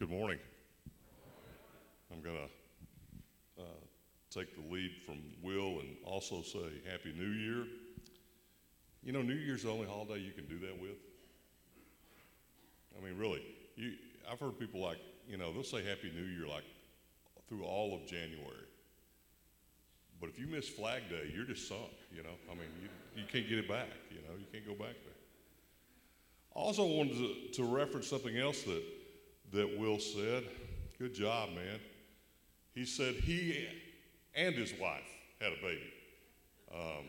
Good 0.00 0.08
morning. 0.08 0.38
I'm 2.10 2.22
going 2.22 2.36
to 2.36 3.62
uh, 3.62 3.66
take 4.30 4.56
the 4.56 4.74
lead 4.74 4.92
from 5.04 5.18
Will 5.42 5.80
and 5.80 5.94
also 6.06 6.40
say 6.40 6.80
Happy 6.90 7.12
New 7.14 7.28
Year. 7.28 7.66
You 9.04 9.12
know, 9.12 9.20
New 9.20 9.34
Year's 9.34 9.64
the 9.64 9.68
only 9.68 9.86
holiday 9.86 10.20
you 10.20 10.32
can 10.32 10.46
do 10.46 10.58
that 10.60 10.80
with. 10.80 10.96
I 12.98 13.04
mean, 13.04 13.18
really, 13.18 13.42
you, 13.76 13.92
I've 14.32 14.40
heard 14.40 14.58
people 14.58 14.80
like, 14.80 14.96
you 15.28 15.36
know, 15.36 15.52
they'll 15.52 15.62
say 15.62 15.84
Happy 15.84 16.10
New 16.16 16.24
Year 16.24 16.48
like 16.48 16.64
through 17.46 17.64
all 17.64 17.94
of 17.94 18.06
January. 18.06 18.64
But 20.18 20.30
if 20.30 20.38
you 20.38 20.46
miss 20.46 20.66
Flag 20.66 21.10
Day, 21.10 21.30
you're 21.34 21.44
just 21.44 21.68
sunk, 21.68 21.92
you 22.10 22.22
know. 22.22 22.36
I 22.50 22.54
mean, 22.54 22.70
you, 22.82 23.20
you 23.20 23.28
can't 23.30 23.46
get 23.46 23.58
it 23.58 23.68
back, 23.68 23.88
you 24.10 24.22
know, 24.22 24.34
you 24.38 24.46
can't 24.50 24.66
go 24.66 24.82
back 24.82 24.94
there. 25.04 25.20
I 26.56 26.58
also 26.58 26.86
wanted 26.86 27.18
to, 27.18 27.52
to 27.52 27.64
reference 27.64 28.06
something 28.08 28.38
else 28.38 28.62
that, 28.62 28.82
that 29.52 29.78
Will 29.78 29.98
said. 29.98 30.44
Good 30.98 31.14
job, 31.14 31.50
man. 31.50 31.80
He 32.74 32.84
said 32.84 33.14
he 33.14 33.66
and 34.34 34.54
his 34.54 34.72
wife 34.80 35.00
had 35.40 35.52
a 35.52 35.62
baby. 35.62 35.92
Um, 36.72 37.04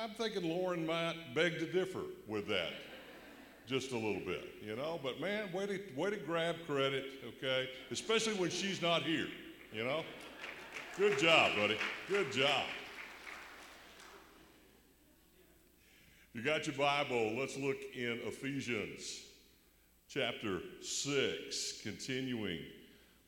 I'm 0.00 0.10
thinking 0.10 0.48
Lauren 0.48 0.86
might 0.86 1.14
beg 1.34 1.58
to 1.60 1.66
differ 1.70 2.02
with 2.26 2.48
that 2.48 2.72
just 3.66 3.92
a 3.92 3.96
little 3.96 4.22
bit, 4.24 4.44
you 4.62 4.74
know. 4.74 4.98
But 5.02 5.20
man, 5.20 5.52
way 5.52 5.66
to, 5.66 5.80
way 5.94 6.10
to 6.10 6.16
grab 6.16 6.56
credit, 6.66 7.04
okay? 7.26 7.68
Especially 7.90 8.34
when 8.34 8.50
she's 8.50 8.80
not 8.80 9.02
here, 9.02 9.28
you 9.72 9.84
know. 9.84 10.02
Good 10.96 11.18
job, 11.18 11.52
buddy. 11.56 11.76
Good 12.08 12.32
job. 12.32 12.64
You 16.34 16.42
got 16.42 16.66
your 16.66 16.76
Bible. 16.76 17.36
Let's 17.38 17.56
look 17.56 17.78
in 17.94 18.20
Ephesians 18.26 19.22
chapter 20.10 20.60
6, 20.82 21.80
continuing 21.82 22.58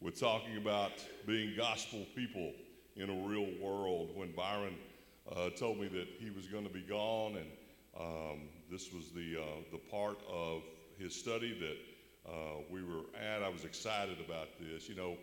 with 0.03 0.21
talking 0.21 0.59
about 0.59 0.93
being 1.27 1.55
gospel 1.57 2.05
people 2.15 2.53
in 2.97 3.09
a 3.09 3.27
real 3.27 3.49
world. 3.59 4.11
When 4.15 4.33
Byron 4.33 4.75
uh, 5.35 5.49
told 5.59 5.81
me 5.81 5.89
that 5.89 6.09
he 6.19 6.29
was 6.29 6.47
going 6.47 6.65
to 6.65 6.73
be 6.73 6.83
gone, 6.83 7.37
and 7.37 7.47
um, 7.99 8.41
this 8.71 8.93
was 8.93 9.11
the, 9.13 9.39
uh, 9.41 9.45
the 9.73 9.79
part 9.79 10.19
of 10.31 10.63
his 10.99 11.15
study 11.15 11.59
that 11.59 12.31
uh, 12.31 12.59
we 12.71 12.83
were 12.83 13.05
at, 13.19 13.43
I 13.43 13.49
was 13.49 13.65
excited 13.65 14.19
about 14.21 14.49
this. 14.61 14.91
You 14.91 14.97
know, 14.97 15.17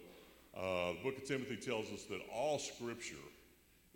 uh, 0.57 0.93
the 0.93 0.99
book 1.03 1.17
of 1.17 1.25
Timothy 1.25 1.57
tells 1.57 1.91
us 1.91 2.05
that 2.05 2.21
all 2.33 2.57
scripture 2.57 3.15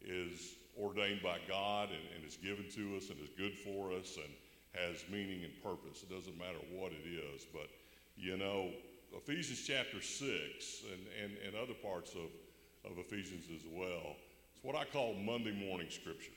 is 0.05 0.53
ordained 0.81 1.21
by 1.21 1.37
God 1.47 1.89
and, 1.89 2.01
and 2.15 2.25
is 2.25 2.37
given 2.37 2.65
to 2.75 2.97
us 2.97 3.09
and 3.09 3.19
is 3.19 3.29
good 3.37 3.53
for 3.53 3.91
us 3.93 4.17
and 4.17 4.33
has 4.73 5.03
meaning 5.11 5.43
and 5.43 5.53
purpose. 5.61 6.03
It 6.03 6.09
doesn't 6.09 6.37
matter 6.37 6.59
what 6.71 6.91
it 6.91 7.07
is. 7.07 7.45
But, 7.53 7.67
you 8.15 8.37
know, 8.37 8.71
Ephesians 9.15 9.63
chapter 9.65 10.01
6 10.01 10.23
and, 10.23 11.01
and, 11.23 11.37
and 11.45 11.55
other 11.55 11.73
parts 11.73 12.15
of, 12.15 12.89
of 12.89 12.97
Ephesians 12.97 13.45
as 13.53 13.61
well, 13.71 14.15
it's 14.55 14.63
what 14.63 14.75
I 14.75 14.85
call 14.85 15.13
Monday 15.13 15.51
morning 15.51 15.87
scripture. 15.89 16.31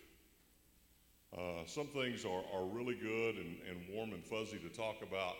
Uh, 1.36 1.67
some 1.67 1.86
things 1.89 2.25
are, 2.25 2.42
are 2.55 2.64
really 2.67 2.95
good 2.95 3.36
and, 3.36 3.56
and 3.69 3.79
warm 3.92 4.12
and 4.12 4.25
fuzzy 4.25 4.58
to 4.58 4.69
talk 4.69 4.97
about 5.03 5.34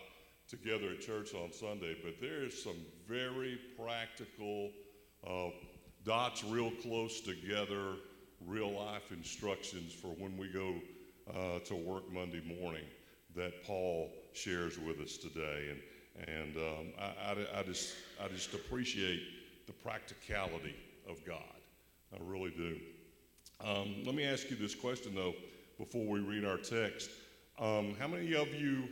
together 0.47 0.89
at 0.91 1.01
church 1.01 1.33
on 1.33 1.51
Sunday, 1.51 1.95
but 2.03 2.15
there 2.21 2.43
is 2.43 2.61
some 2.61 2.77
very 3.07 3.59
practical, 3.79 4.71
uh, 5.25 5.49
dots 6.03 6.43
real 6.43 6.71
close 6.83 7.21
together, 7.21 7.95
real 8.47 8.71
life 8.71 9.11
instructions 9.11 9.93
for 9.93 10.09
when 10.09 10.37
we 10.37 10.47
go 10.47 10.75
uh, 11.29 11.59
to 11.65 11.75
work 11.75 12.11
Monday 12.11 12.41
morning 12.59 12.85
that 13.35 13.63
Paul 13.63 14.11
shares 14.33 14.77
with 14.77 14.99
us 14.99 15.17
today. 15.17 15.69
And, 15.71 16.27
and 16.27 16.57
um, 16.57 16.87
I, 16.99 17.31
I, 17.31 17.59
I, 17.59 17.63
just, 17.63 17.95
I 18.23 18.27
just 18.27 18.53
appreciate 18.53 19.21
the 19.67 19.73
practicality 19.73 20.75
of 21.09 21.25
God. 21.25 21.41
I 22.13 22.17
really 22.23 22.51
do. 22.51 22.77
Um, 23.61 23.95
let 24.05 24.15
me 24.15 24.23
ask 24.23 24.49
you 24.49 24.55
this 24.55 24.75
question, 24.75 25.15
though, 25.15 25.33
before 25.77 26.05
we 26.05 26.19
read 26.19 26.45
our 26.45 26.57
text. 26.57 27.09
Um, 27.59 27.95
how 27.99 28.07
many 28.07 28.33
of 28.35 28.53
you 28.53 28.87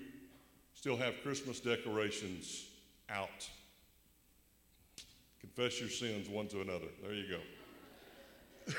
still 0.73 0.97
have 0.97 1.21
Christmas 1.21 1.59
decorations 1.59 2.65
out? 3.09 3.49
Confess 5.39 5.79
your 5.79 5.89
sins 5.89 6.29
one 6.29 6.47
to 6.47 6.61
another. 6.61 6.87
There 7.01 7.13
you 7.13 7.29
go. 7.29 7.39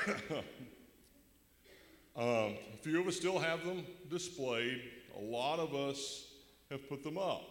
Um, 2.17 2.55
a 2.73 2.77
few 2.81 3.01
of 3.01 3.07
us 3.07 3.17
still 3.17 3.39
have 3.39 3.65
them 3.65 3.85
displayed. 4.09 4.81
A 5.17 5.21
lot 5.21 5.59
of 5.59 5.75
us 5.75 6.27
have 6.71 6.87
put 6.87 7.03
them 7.03 7.17
up. 7.17 7.43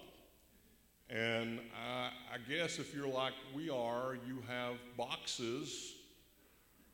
And 1.10 1.60
I, 1.86 2.08
I 2.32 2.38
guess 2.48 2.78
if 2.78 2.94
you're 2.94 3.06
like 3.06 3.34
we 3.54 3.68
are, 3.68 4.16
you 4.26 4.42
have 4.48 4.76
boxes 4.96 5.96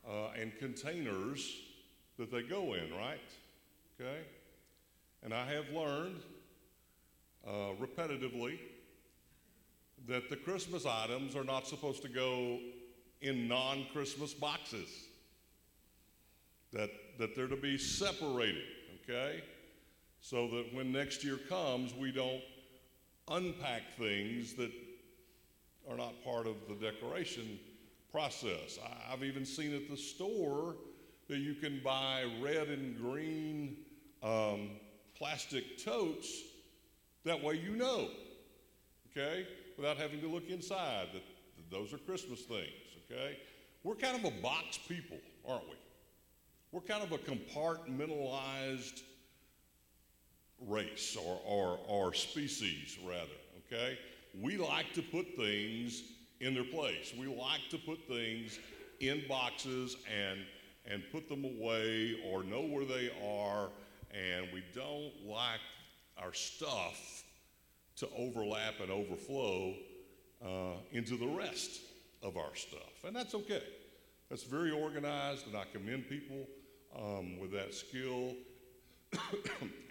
uh, 0.04 0.30
and 0.36 0.52
containers 0.58 1.58
that 2.18 2.32
they 2.32 2.42
go 2.42 2.74
in, 2.74 2.92
right? 2.92 3.20
Okay? 4.00 4.18
And 5.22 5.32
I 5.32 5.46
have 5.52 5.68
learned 5.70 6.22
uh, 7.46 7.74
repetitively 7.80 8.58
that 10.08 10.28
the 10.28 10.36
Christmas 10.36 10.86
items 10.86 11.36
are 11.36 11.44
not 11.44 11.68
supposed 11.68 12.02
to 12.02 12.08
go 12.08 12.58
in 13.20 13.46
non 13.46 13.86
Christmas 13.92 14.34
boxes 14.34 14.88
that, 16.72 16.90
that 17.18 17.34
they're 17.34 17.48
to 17.48 17.56
be 17.56 17.78
separated, 17.78 18.64
okay? 19.02 19.42
So 20.20 20.48
that 20.48 20.74
when 20.74 20.92
next 20.92 21.24
year 21.24 21.38
comes, 21.48 21.94
we 21.94 22.12
don't 22.12 22.42
unpack 23.28 23.96
things 23.98 24.54
that 24.54 24.70
are 25.88 25.96
not 25.96 26.22
part 26.24 26.46
of 26.46 26.56
the 26.68 26.74
decoration 26.74 27.58
process. 28.12 28.78
I've 29.10 29.24
even 29.24 29.44
seen 29.44 29.74
at 29.74 29.88
the 29.88 29.96
store 29.96 30.76
that 31.28 31.38
you 31.38 31.54
can 31.54 31.80
buy 31.82 32.24
red 32.42 32.68
and 32.68 32.96
green 32.98 33.76
um, 34.22 34.70
plastic 35.16 35.82
totes. 35.82 36.28
That 37.24 37.42
way 37.42 37.54
you 37.54 37.76
know, 37.76 38.08
okay, 39.10 39.46
without 39.76 39.96
having 39.96 40.20
to 40.20 40.28
look 40.28 40.48
inside 40.48 41.08
that, 41.12 41.22
that 41.56 41.70
those 41.70 41.92
are 41.92 41.98
Christmas 41.98 42.40
things, 42.42 42.68
okay? 43.10 43.38
We're 43.84 43.94
kind 43.94 44.16
of 44.16 44.24
a 44.24 44.42
box 44.42 44.78
people, 44.88 45.18
aren't 45.48 45.68
we? 45.68 45.76
We're 46.72 46.80
kind 46.80 47.02
of 47.02 47.12
a 47.12 47.18
compartmentalized 47.18 49.02
race 50.68 51.16
or, 51.16 51.40
or, 51.44 51.78
or 51.88 52.14
species, 52.14 52.96
rather, 53.04 53.26
okay? 53.66 53.98
We 54.40 54.56
like 54.56 54.92
to 54.94 55.02
put 55.02 55.26
things 55.36 56.02
in 56.40 56.54
their 56.54 56.64
place. 56.64 57.12
We 57.18 57.26
like 57.26 57.68
to 57.70 57.78
put 57.78 58.06
things 58.06 58.58
in 59.00 59.22
boxes 59.28 59.96
and, 60.08 60.40
and 60.86 61.02
put 61.10 61.28
them 61.28 61.44
away 61.44 62.20
or 62.26 62.44
know 62.44 62.62
where 62.62 62.84
they 62.84 63.10
are, 63.24 63.68
and 64.14 64.46
we 64.52 64.62
don't 64.72 65.12
like 65.26 65.60
our 66.18 66.32
stuff 66.32 67.24
to 67.96 68.08
overlap 68.16 68.74
and 68.80 68.90
overflow 68.90 69.74
uh, 70.44 70.74
into 70.92 71.16
the 71.16 71.26
rest 71.26 71.80
of 72.22 72.36
our 72.36 72.54
stuff. 72.54 73.04
And 73.04 73.16
that's 73.16 73.34
okay. 73.34 73.62
That's 74.28 74.44
very 74.44 74.70
organized, 74.70 75.48
and 75.48 75.56
I 75.56 75.64
commend 75.72 76.08
people 76.08 76.46
um, 76.96 77.38
with 77.38 77.52
that 77.52 77.74
skill 77.74 78.34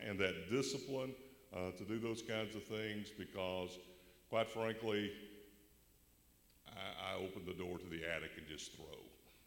and 0.07 0.19
that 0.19 0.49
discipline 0.49 1.13
uh, 1.53 1.71
to 1.77 1.83
do 1.83 1.99
those 1.99 2.21
kinds 2.21 2.55
of 2.55 2.63
things 2.63 3.09
because, 3.17 3.77
quite 4.29 4.49
frankly, 4.49 5.11
I, 6.67 7.13
I 7.13 7.17
open 7.17 7.43
the 7.45 7.53
door 7.53 7.77
to 7.77 7.85
the 7.85 8.03
attic 8.05 8.31
and 8.37 8.47
just 8.47 8.75
throw, 8.75 8.85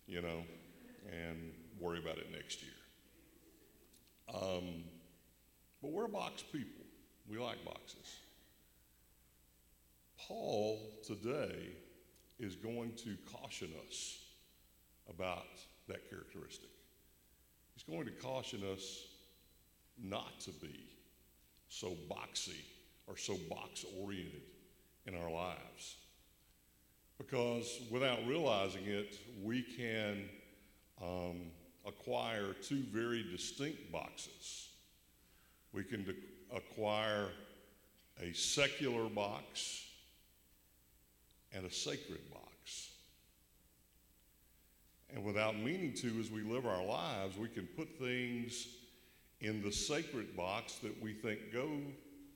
you 0.07 0.21
know, 0.21 0.45
and 1.11 1.53
worry 1.81 1.99
about 1.99 2.19
it 2.19 2.31
next 2.33 2.63
year. 2.63 2.73
Um, 4.35 4.85
but 5.81 5.91
we're 5.91 6.09
box 6.09 6.43
people. 6.43 6.85
We 7.29 7.39
like 7.39 7.65
boxes. 7.65 8.19
Paul 10.19 10.79
today 11.05 11.71
is 12.39 12.57
going 12.57 12.93
to 13.05 13.17
caution 13.33 13.69
us 13.89 14.19
about 15.09 15.47
that 15.89 16.09
characteristic. 16.09 16.72
He's 17.75 17.83
going 17.85 18.05
to 18.07 18.13
caution 18.13 18.63
us 18.73 19.07
not 20.03 20.41
to 20.41 20.51
be 20.51 20.87
so 21.69 21.97
boxy 22.11 22.61
or 23.07 23.17
so 23.17 23.37
box 23.49 23.85
oriented 24.01 24.43
in 25.07 25.17
our 25.17 25.31
lives. 25.31 25.97
Because 27.19 27.81
without 27.91 28.27
realizing 28.27 28.85
it, 28.87 29.19
we 29.43 29.63
can 29.63 30.29
um, 31.01 31.41
acquire 31.87 32.55
two 32.63 32.83
very 32.93 33.23
distinct 33.23 33.91
boxes. 33.91 34.69
We 35.73 35.85
can 35.85 36.05
de- 36.05 36.57
acquire 36.57 37.29
a 38.21 38.33
secular 38.33 39.09
box 39.09 39.85
and 41.53 41.65
a 41.65 41.71
sacred 41.71 42.21
box. 42.31 42.52
And 45.15 45.25
without 45.25 45.59
meaning 45.59 45.93
to, 45.95 46.19
as 46.21 46.31
we 46.31 46.43
live 46.43 46.67
our 46.67 46.85
lives, 46.85 47.37
we 47.37 47.49
can 47.49 47.67
put 47.77 47.99
things 47.99 48.69
in 49.41 49.63
the 49.63 49.73
sacred 49.73 50.37
box 50.37 50.77
that 50.77 51.03
we 51.03 51.13
think 51.13 51.53
go 51.53 51.69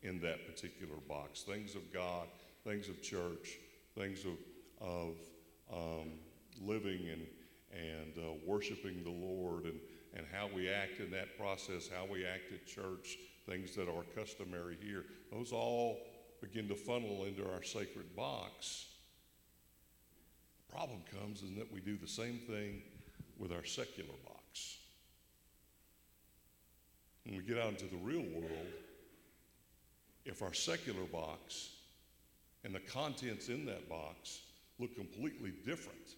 in 0.03 0.21
that 0.21 0.47
particular 0.47 0.97
box 1.09 1.43
things 1.43 1.75
of 1.75 1.93
God, 1.93 2.27
things 2.65 2.89
of 2.89 3.01
church, 3.03 3.59
things 3.97 4.25
of, 4.25 4.87
of 4.87 5.15
um, 5.73 6.11
living 6.61 7.09
and, 7.11 7.27
and 7.73 8.19
uh, 8.19 8.33
worshiping 8.45 9.03
the 9.03 9.11
Lord, 9.11 9.65
and, 9.65 9.79
and 10.15 10.27
how 10.31 10.49
we 10.55 10.69
act 10.69 11.01
in 11.01 11.11
that 11.13 11.39
process, 11.39 11.89
how 11.89 12.07
we 12.11 12.27
act 12.27 12.53
at 12.53 12.67
church, 12.67 13.17
things 13.49 13.75
that 13.77 13.89
are 13.89 14.05
customary 14.15 14.77
here. 14.83 15.05
Those 15.33 15.53
all 15.53 16.01
begin 16.41 16.69
to 16.69 16.75
funnel 16.75 17.25
into 17.25 17.49
our 17.51 17.63
sacred 17.63 18.15
box. 18.15 18.87
Problem 20.77 21.01
comes 21.19 21.41
in 21.41 21.55
that 21.55 21.73
we 21.73 21.81
do 21.81 21.97
the 21.97 22.07
same 22.07 22.39
thing 22.39 22.83
with 23.39 23.51
our 23.51 23.65
secular 23.65 24.13
box. 24.27 24.77
When 27.25 27.35
we 27.35 27.43
get 27.43 27.57
out 27.57 27.71
into 27.71 27.87
the 27.87 27.97
real 27.97 28.27
world, 28.35 28.67
if 30.27 30.43
our 30.43 30.53
secular 30.53 31.05
box 31.05 31.71
and 32.63 32.75
the 32.75 32.81
contents 32.81 33.49
in 33.49 33.65
that 33.65 33.89
box 33.89 34.43
look 34.79 34.95
completely 34.95 35.55
different 35.65 36.17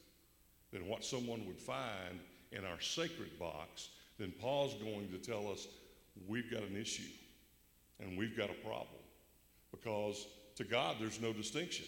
than 0.72 0.88
what 0.88 1.04
someone 1.04 1.46
would 1.46 1.60
find 1.60 2.18
in 2.50 2.64
our 2.64 2.80
sacred 2.80 3.38
box, 3.38 3.90
then 4.18 4.32
Paul's 4.40 4.74
going 4.82 5.08
to 5.10 5.18
tell 5.18 5.48
us 5.48 5.68
we've 6.26 6.50
got 6.50 6.62
an 6.64 6.76
issue 6.76 7.12
and 8.00 8.18
we've 8.18 8.36
got 8.36 8.50
a 8.50 8.66
problem. 8.66 8.88
Because 9.70 10.26
to 10.56 10.64
God, 10.64 10.96
there's 10.98 11.20
no 11.20 11.32
distinction. 11.32 11.86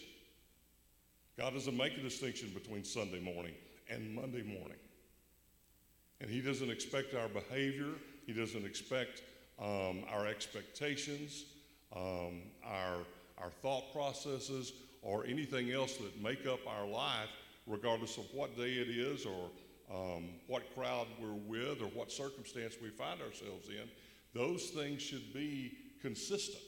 God 1.37 1.53
doesn't 1.53 1.75
make 1.75 1.97
a 1.97 2.01
distinction 2.01 2.49
between 2.53 2.83
Sunday 2.83 3.19
morning 3.19 3.53
and 3.89 4.13
Monday 4.13 4.43
morning. 4.43 4.77
And 6.19 6.29
He 6.29 6.41
doesn't 6.41 6.69
expect 6.69 7.13
our 7.15 7.29
behavior, 7.29 7.93
He 8.25 8.33
doesn't 8.33 8.65
expect 8.65 9.23
um, 9.59 10.03
our 10.09 10.27
expectations, 10.27 11.45
um, 11.95 12.41
our, 12.63 12.97
our 13.37 13.51
thought 13.61 13.91
processes, 13.93 14.73
or 15.01 15.25
anything 15.25 15.71
else 15.71 15.97
that 15.97 16.21
make 16.21 16.45
up 16.45 16.59
our 16.67 16.85
life, 16.85 17.29
regardless 17.65 18.17
of 18.17 18.25
what 18.33 18.55
day 18.55 18.73
it 18.73 18.89
is 18.89 19.25
or 19.25 19.49
um, 19.91 20.29
what 20.47 20.73
crowd 20.75 21.07
we're 21.19 21.33
with 21.33 21.81
or 21.81 21.87
what 21.87 22.11
circumstance 22.11 22.75
we 22.81 22.89
find 22.89 23.21
ourselves 23.21 23.67
in. 23.69 23.89
Those 24.33 24.69
things 24.69 25.01
should 25.01 25.33
be 25.33 25.77
consistent. 26.01 26.63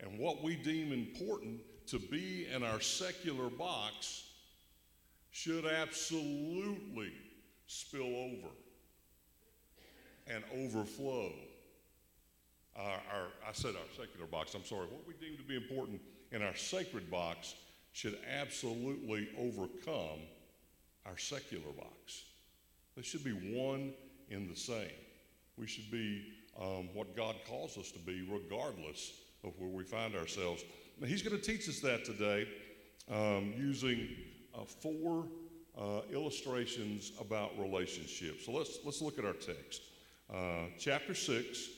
And 0.00 0.18
what 0.18 0.42
we 0.42 0.56
deem 0.56 0.92
important 0.92 1.60
to 1.92 1.98
be 1.98 2.46
in 2.50 2.62
our 2.62 2.80
secular 2.80 3.50
box 3.50 4.24
should 5.30 5.66
absolutely 5.66 7.12
spill 7.66 8.16
over 8.16 8.48
and 10.26 10.42
overflow. 10.56 11.30
Our, 12.74 12.86
our, 12.86 13.26
I 13.46 13.52
said 13.52 13.74
our 13.74 14.02
secular 14.02 14.26
box, 14.26 14.54
I'm 14.54 14.64
sorry. 14.64 14.86
What 14.86 15.06
we 15.06 15.12
deem 15.20 15.36
to 15.36 15.42
be 15.42 15.54
important 15.54 16.00
in 16.30 16.40
our 16.40 16.56
sacred 16.56 17.10
box 17.10 17.56
should 17.92 18.18
absolutely 18.40 19.28
overcome 19.38 20.20
our 21.04 21.18
secular 21.18 21.72
box. 21.76 22.24
They 22.96 23.02
should 23.02 23.22
be 23.22 23.54
one 23.54 23.92
in 24.30 24.48
the 24.48 24.56
same. 24.56 24.88
We 25.58 25.66
should 25.66 25.90
be 25.90 26.24
um, 26.58 26.88
what 26.94 27.14
God 27.14 27.36
calls 27.46 27.76
us 27.76 27.90
to 27.90 27.98
be, 27.98 28.26
regardless 28.30 29.12
of 29.44 29.52
where 29.58 29.68
we 29.68 29.84
find 29.84 30.14
ourselves. 30.14 30.64
Now, 31.00 31.06
He's 31.06 31.22
going 31.22 31.38
to 31.38 31.42
teach 31.42 31.68
us 31.68 31.80
that 31.80 32.04
today 32.04 32.48
um, 33.10 33.52
using 33.56 34.08
uh, 34.54 34.64
four 34.64 35.26
uh, 35.78 36.02
illustrations 36.12 37.12
about 37.20 37.58
relationships. 37.58 38.46
So 38.46 38.52
let's, 38.52 38.78
let's 38.84 39.00
look 39.00 39.18
at 39.18 39.24
our 39.24 39.32
text. 39.32 39.82
Uh, 40.32 40.66
chapter 40.78 41.14
6, 41.14 41.68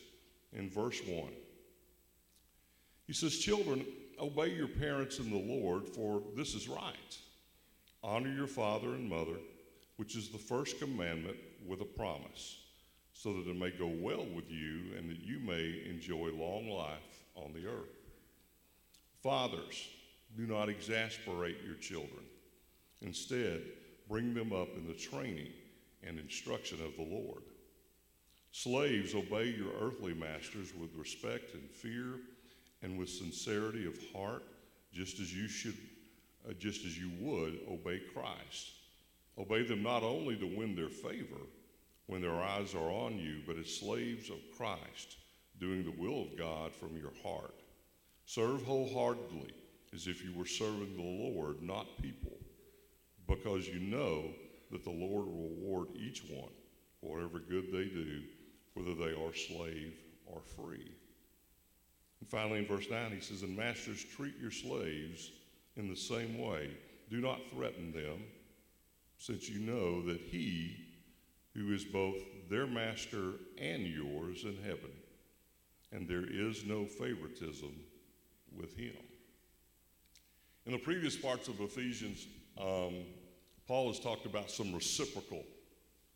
in 0.55 0.70
verse 0.70 1.00
1. 1.06 1.28
He 3.06 3.12
says, 3.12 3.38
Children, 3.38 3.84
obey 4.19 4.55
your 4.55 4.69
parents 4.69 5.19
in 5.19 5.31
the 5.31 5.37
Lord, 5.37 5.88
for 5.88 6.22
this 6.37 6.55
is 6.55 6.69
right. 6.69 7.19
Honor 8.02 8.32
your 8.32 8.46
father 8.46 8.88
and 8.88 9.08
mother, 9.08 9.37
which 9.96 10.16
is 10.16 10.28
the 10.28 10.38
first 10.38 10.78
commandment 10.78 11.37
with 11.66 11.81
a 11.81 11.84
promise, 11.84 12.58
so 13.12 13.32
that 13.34 13.49
it 13.49 13.56
may 13.56 13.70
go 13.70 13.87
well 13.87 14.26
with 14.34 14.50
you 14.50 14.96
and 14.96 15.11
that 15.11 15.20
you 15.20 15.38
may 15.38 15.82
enjoy 15.88 16.31
long 16.34 16.69
life 16.69 17.25
on 17.34 17.52
the 17.52 17.66
earth. 17.66 18.04
Fathers, 19.25 19.88
do 20.37 20.47
not 20.47 20.69
exasperate 20.69 21.56
your 21.65 21.76
children. 21.76 22.26
Instead, 23.00 23.62
bring 24.06 24.35
them 24.35 24.53
up 24.53 24.69
in 24.76 24.87
the 24.87 24.93
training 24.93 25.49
and 26.06 26.19
instruction 26.19 26.79
of 26.85 26.94
the 26.97 27.11
Lord. 27.11 27.41
Slaves, 28.53 29.15
obey 29.15 29.47
your 29.47 29.73
earthly 29.81 30.12
masters 30.12 30.75
with 30.79 30.94
respect 30.94 31.55
and 31.55 31.71
fear 31.71 32.21
and 32.82 32.99
with 32.99 33.09
sincerity 33.09 33.87
of 33.87 33.97
heart, 34.15 34.43
just 34.93 35.19
as 35.21 35.35
you 35.35 35.49
should 35.49 35.79
uh, 36.47 36.53
just 36.59 36.85
as 36.85 36.99
you 36.99 37.11
would 37.19 37.61
obey 37.71 38.03
Christ. 38.12 38.73
Obey 39.38 39.62
them 39.62 39.82
not 39.82 40.03
only 40.03 40.37
to 40.37 40.55
win 40.55 40.76
their 40.76 40.91
favor 40.91 41.41
when 42.09 42.21
their 42.21 42.43
eyes 42.43 42.75
are 42.75 42.91
on 42.91 43.17
you, 43.17 43.41
but 43.47 43.56
as 43.56 43.75
slaves 43.75 44.29
of 44.29 44.37
Christ, 44.55 45.17
doing 45.59 45.82
the 45.82 45.99
will 45.99 46.25
of 46.25 46.37
God 46.37 46.75
from 46.75 46.94
your 46.99 47.12
heart. 47.23 47.63
Serve 48.26 48.62
wholeheartedly 48.62 49.53
as 49.94 50.06
if 50.06 50.25
you 50.25 50.32
were 50.35 50.47
serving 50.47 50.97
the 50.97 51.03
Lord, 51.03 51.62
not 51.62 52.03
people, 52.03 52.37
because 53.29 53.69
you 53.69 53.79
know 53.79 54.31
that 54.71 54.82
the 54.82 54.91
Lord 54.91 55.26
will 55.26 55.50
reward 55.50 55.88
each 55.94 56.25
one 56.29 56.50
for 57.00 57.17
whatever 57.17 57.38
good 57.38 57.67
they 57.71 57.85
do, 57.85 58.23
whether 58.75 58.94
they 58.94 59.15
are 59.15 59.35
slave 59.35 59.94
or 60.26 60.41
free. 60.41 60.91
And 62.21 62.29
finally, 62.29 62.59
in 62.59 62.67
verse 62.67 62.87
9, 62.91 63.12
he 63.12 63.21
says, 63.21 63.43
And 63.43 63.56
masters, 63.56 64.03
treat 64.03 64.35
your 64.41 64.50
slaves 64.50 65.31
in 65.76 65.88
the 65.88 65.97
same 65.97 66.38
way. 66.38 66.71
Do 67.11 67.21
not 67.21 67.41
threaten 67.53 67.93
them, 67.93 68.25
since 69.19 69.49
you 69.49 69.61
know 69.61 70.03
that 70.06 70.21
he 70.21 70.76
who 71.55 71.73
is 71.73 71.85
both 71.85 72.17
their 72.50 72.67
master 72.67 73.35
and 73.61 73.87
yours 73.87 74.44
in 74.44 74.56
heaven, 74.65 74.91
and 75.93 76.09
there 76.09 76.25
is 76.26 76.65
no 76.65 76.87
favoritism 76.87 77.73
with 78.56 78.77
him. 78.77 78.97
In 80.67 80.73
the 80.73 80.79
previous 80.79 81.17
parts 81.17 81.49
of 81.49 81.61
Ephesians, 81.61 82.27
um, 82.59 83.05
Paul 83.67 83.89
has 83.89 84.01
talked 84.01 84.27
about 84.27 84.51
some 84.51 84.73
reciprocal 84.75 85.43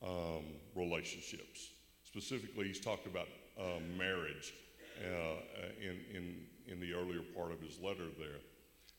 um, 0.03 0.45
relationships. 0.75 1.71
Specifically, 2.05 2.67
he's 2.69 2.81
talked 2.81 3.07
about 3.07 3.29
um, 3.61 3.97
marriage 3.99 4.55
uh, 5.05 5.37
in, 5.81 6.17
in, 6.17 6.47
in 6.67 6.81
the 6.81 6.95
earlier 6.95 7.23
part 7.37 7.53
of 7.53 7.61
his 7.61 7.79
letter 7.81 8.07
there. 8.19 8.41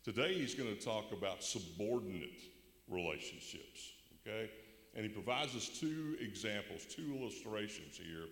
Today, 0.03 0.33
he's 0.33 0.55
going 0.55 0.75
to 0.75 0.81
talk 0.81 1.11
about 1.11 1.43
subordinate 1.43 2.41
relationships, 2.87 3.91
okay? 4.21 4.49
And 4.95 5.05
he 5.05 5.09
provides 5.09 5.55
us 5.55 5.67
two 5.67 6.17
examples, 6.19 6.85
two 6.85 7.15
illustrations 7.19 7.97
here 7.97 8.25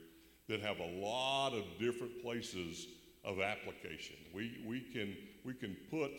that 0.47 0.61
have 0.61 0.79
a 0.79 0.99
lot 0.99 1.53
of 1.53 1.63
different 1.79 2.21
places 2.21 2.87
of 3.23 3.39
application. 3.39 4.15
We, 4.33 4.59
we, 4.65 4.81
can, 4.81 5.15
we 5.43 5.53
can 5.53 5.75
put 5.89 6.11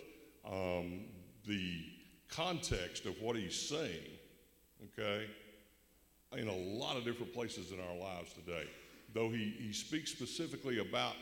um, 0.47 1.05
the 1.47 1.85
context 2.29 3.07
of 3.07 3.15
what 3.21 3.37
he's 3.37 3.59
saying, 3.59 4.05
okay, 4.85 5.27
in 6.37 6.49
a 6.49 6.57
lot 6.57 6.97
of 6.97 7.05
different 7.05 7.33
places 7.33 7.73
in 7.73 7.81
our 7.81 7.97
lives 7.97 8.33
today. 8.33 8.69
Though 9.15 9.31
he, 9.31 9.55
he 9.59 9.73
speaks 9.73 10.11
specifically 10.13 10.81
about 10.81 11.15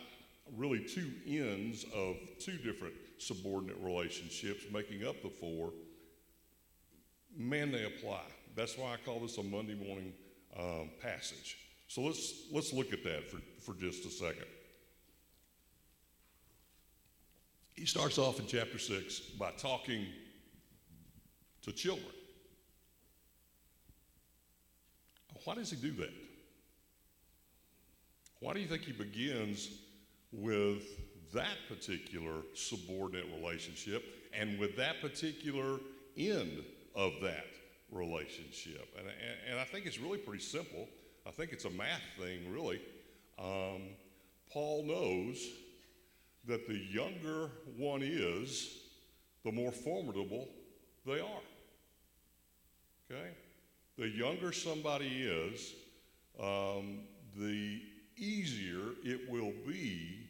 really 0.57 0.81
two 0.81 1.13
ends 1.27 1.85
of 1.95 2.17
two 2.39 2.57
different 2.59 2.95
subordinate 3.19 3.77
relationships 3.81 4.65
making 4.73 5.07
up 5.07 5.23
the 5.23 5.29
four, 5.29 5.71
man, 7.37 7.71
they 7.71 7.85
apply. 7.85 8.23
That's 8.55 8.77
why 8.77 8.95
I 8.95 8.97
call 9.05 9.21
this 9.21 9.39
a 9.39 9.43
Monday 9.43 9.75
morning 9.75 10.13
um, 10.59 10.91
passage. 11.01 11.59
So 11.89 12.03
let's, 12.03 12.45
let's 12.53 12.73
look 12.73 12.93
at 12.93 13.05
that 13.05 13.31
for, 13.31 13.39
for 13.61 13.79
just 13.79 14.05
a 14.05 14.11
second. 14.11 14.47
He 17.77 17.85
starts 17.85 18.17
off 18.17 18.41
in 18.41 18.47
chapter 18.47 18.79
6 18.79 19.21
by 19.39 19.51
talking 19.53 20.07
to 21.63 21.73
children. 21.73 22.07
Why 25.45 25.55
does 25.55 25.71
he 25.71 25.77
do 25.77 25.93
that? 25.93 26.13
Why 28.41 28.55
do 28.55 28.61
you 28.61 28.67
think 28.67 28.83
he 28.83 28.93
begins 28.93 29.71
with 30.33 30.85
that 31.35 31.57
particular 31.69 32.43
subordinate 32.55 33.27
relationship 33.39 34.03
and 34.33 34.59
with 34.59 34.77
that 34.77 35.01
particular 35.01 35.79
end 36.17 36.65
of 36.95 37.13
that 37.23 37.47
relationship? 37.93 38.89
And, 38.99 39.07
and, 39.07 39.53
and 39.53 39.61
I 39.61 39.65
think 39.65 39.87
it's 39.87 40.01
really 40.01 40.19
pretty 40.19 40.43
simple. 40.43 40.89
I 41.27 41.31
think 41.31 41.53
it's 41.53 41.65
a 41.65 41.71
math 41.71 42.03
thing, 42.19 42.51
really. 42.51 42.81
Um, 43.39 43.83
Paul 44.51 44.85
knows 44.85 45.39
that 46.47 46.69
the 46.69 46.79
younger 46.91 47.51
one 47.77 48.03
is, 48.03 48.79
the 49.45 49.53
more 49.53 49.73
formidable 49.73 50.49
they 51.05 51.21
are. 51.21 51.43
Okay? 53.11 53.31
The 53.99 54.09
younger 54.09 54.53
somebody 54.53 55.23
is, 55.23 55.75
um, 56.41 57.01
the 57.37 57.81
easier 58.17 58.93
it 59.05 59.31
will 59.31 59.53
be 59.67 60.29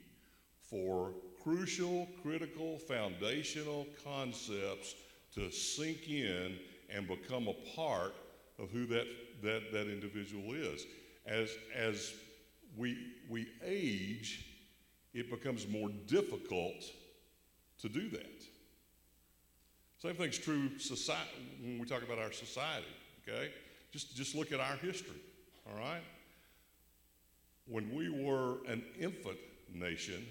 for 0.61 1.13
crucial, 1.43 2.09
critical, 2.23 2.79
foundational 2.79 3.87
concepts 4.05 4.95
to 5.35 5.51
sink 5.51 6.09
in 6.09 6.59
and 6.91 7.07
become 7.07 7.49
a 7.49 7.55
part 7.75 8.15
of 8.59 8.71
who 8.71 8.87
that, 8.87 9.07
that, 9.43 9.73
that 9.73 9.89
individual 9.89 10.55
is. 10.55 10.85
As, 11.27 11.51
as 11.75 12.15
we, 12.77 12.97
we 13.29 13.49
age, 13.65 14.46
it 15.17 15.31
becomes 15.31 15.67
more 15.67 15.89
difficult 16.07 16.85
to 17.81 17.89
do 17.89 18.11
that. 18.11 18.43
Same 19.99 20.15
thing's 20.15 20.37
true 20.39 20.79
society, 20.79 21.31
when 21.63 21.79
we 21.79 21.87
talk 21.87 22.03
about 22.03 22.19
our 22.19 22.33
society, 22.33 22.87
okay? 23.27 23.51
Just, 23.93 24.15
just 24.15 24.35
look 24.35 24.53
at 24.53 24.61
our 24.61 24.77
history, 24.77 25.17
all 25.67 25.79
right? 25.79 26.03
When 27.67 27.95
we 27.95 28.11
were 28.11 28.59
an 28.69 28.85
infant 29.01 29.39
nation, 29.73 30.27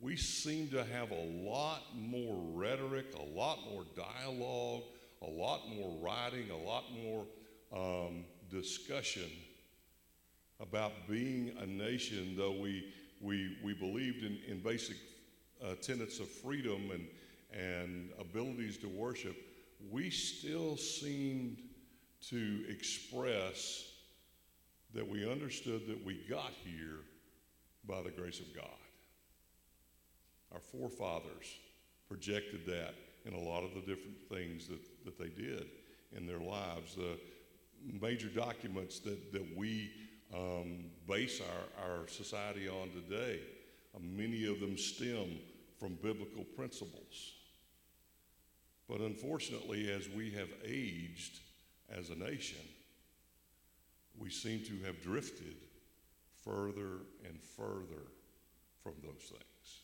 we 0.00 0.16
seem 0.16 0.68
to 0.70 0.84
have 0.84 1.12
a 1.12 1.24
lot 1.48 1.82
more 1.96 2.36
rhetoric, 2.52 3.06
a 3.14 3.38
lot 3.38 3.60
more 3.70 3.84
dialogue, 3.96 4.82
a 5.22 5.30
lot 5.30 5.68
more 5.68 5.96
writing, 6.00 6.50
a 6.50 6.56
lot 6.56 6.84
more 6.92 7.26
um, 7.72 8.24
discussion 8.50 9.30
about 10.60 10.92
being 11.08 11.52
a 11.60 11.66
nation, 11.66 12.34
though 12.36 12.52
we, 12.52 12.92
we, 13.20 13.56
we 13.62 13.74
believed 13.74 14.24
in, 14.24 14.38
in 14.48 14.60
basic 14.60 14.96
uh, 15.64 15.74
tenets 15.80 16.20
of 16.20 16.28
freedom 16.28 16.90
and, 16.92 17.06
and 17.52 18.10
abilities 18.18 18.76
to 18.78 18.88
worship, 18.88 19.36
we 19.90 20.10
still 20.10 20.76
seemed 20.76 21.58
to 22.28 22.64
express 22.68 23.84
that 24.94 25.06
we 25.06 25.30
understood 25.30 25.86
that 25.86 26.04
we 26.04 26.24
got 26.28 26.52
here 26.64 27.00
by 27.86 28.02
the 28.02 28.10
grace 28.10 28.40
of 28.40 28.54
God. 28.54 28.64
Our 30.52 30.60
forefathers 30.60 31.46
projected 32.08 32.66
that 32.66 32.94
in 33.26 33.34
a 33.34 33.40
lot 33.40 33.62
of 33.64 33.74
the 33.74 33.80
different 33.80 34.18
things 34.28 34.66
that, 34.68 34.80
that 35.04 35.18
they 35.18 35.28
did 35.28 35.66
in 36.16 36.26
their 36.26 36.40
lives. 36.40 36.96
The 36.96 37.18
major 38.00 38.28
documents 38.28 38.98
that, 39.00 39.32
that 39.32 39.56
we 39.56 39.90
um, 40.34 40.84
base 41.08 41.40
our, 41.40 41.84
our 41.84 42.08
society 42.08 42.68
on 42.68 42.90
today, 42.90 43.40
uh, 43.94 43.98
many 44.02 44.46
of 44.46 44.60
them 44.60 44.76
stem 44.76 45.38
from 45.78 45.94
biblical 46.02 46.44
principles. 46.44 47.34
But 48.88 49.00
unfortunately, 49.00 49.90
as 49.92 50.08
we 50.08 50.30
have 50.32 50.48
aged 50.64 51.40
as 51.90 52.10
a 52.10 52.14
nation, 52.14 52.60
we 54.18 54.30
seem 54.30 54.64
to 54.64 54.86
have 54.86 55.02
drifted 55.02 55.56
further 56.44 57.02
and 57.24 57.40
further 57.56 58.06
from 58.82 58.94
those 59.02 59.30
things. 59.30 59.80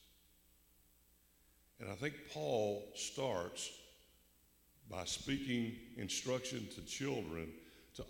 And 1.81 1.91
I 1.91 1.95
think 1.95 2.15
Paul 2.33 2.85
starts 2.95 3.71
by 4.91 5.05
speaking 5.05 5.77
instruction 5.97 6.69
to 6.75 6.81
children 6.83 7.49
to 7.97 8.05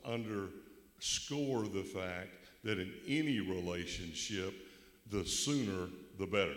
underscore 1.04 1.62
the 1.68 1.82
fact 1.82 2.28
that 2.62 2.78
in 2.78 2.92
any 3.06 3.40
relationship, 3.40 4.54
the 5.10 5.24
sooner 5.24 5.88
the 6.18 6.26
better. 6.26 6.56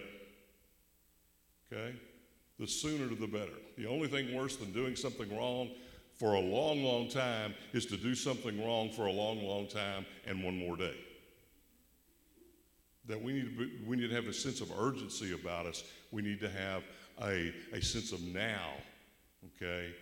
Okay? 1.71 1.93
The 2.59 2.67
sooner 2.67 3.13
the 3.13 3.27
better. 3.27 3.51
The 3.77 3.87
only 3.87 4.07
thing 4.07 4.33
worse 4.33 4.55
than 4.55 4.71
doing 4.71 4.95
something 4.95 5.35
wrong 5.35 5.69
for 6.17 6.33
a 6.33 6.39
long, 6.39 6.81
long 6.81 7.09
time 7.09 7.53
is 7.73 7.85
to 7.87 7.97
do 7.97 8.15
something 8.15 8.63
wrong 8.63 8.89
for 8.91 9.07
a 9.07 9.11
long, 9.11 9.43
long 9.43 9.67
time 9.67 10.05
and 10.25 10.43
one 10.43 10.57
more 10.57 10.77
day. 10.77 10.95
That 13.07 13.21
we 13.21 13.33
need 13.33 13.57
to, 13.57 13.65
be, 13.65 13.71
we 13.85 13.97
need 13.97 14.09
to 14.09 14.15
have 14.15 14.27
a 14.27 14.33
sense 14.33 14.61
of 14.61 14.71
urgency 14.79 15.33
about 15.33 15.65
us. 15.65 15.83
We 16.11 16.21
need 16.21 16.39
to 16.39 16.49
have 16.49 16.83
a, 17.21 17.53
a 17.73 17.81
sense 17.81 18.11
of 18.11 18.21
now, 18.21 18.71
okay, 19.55 19.93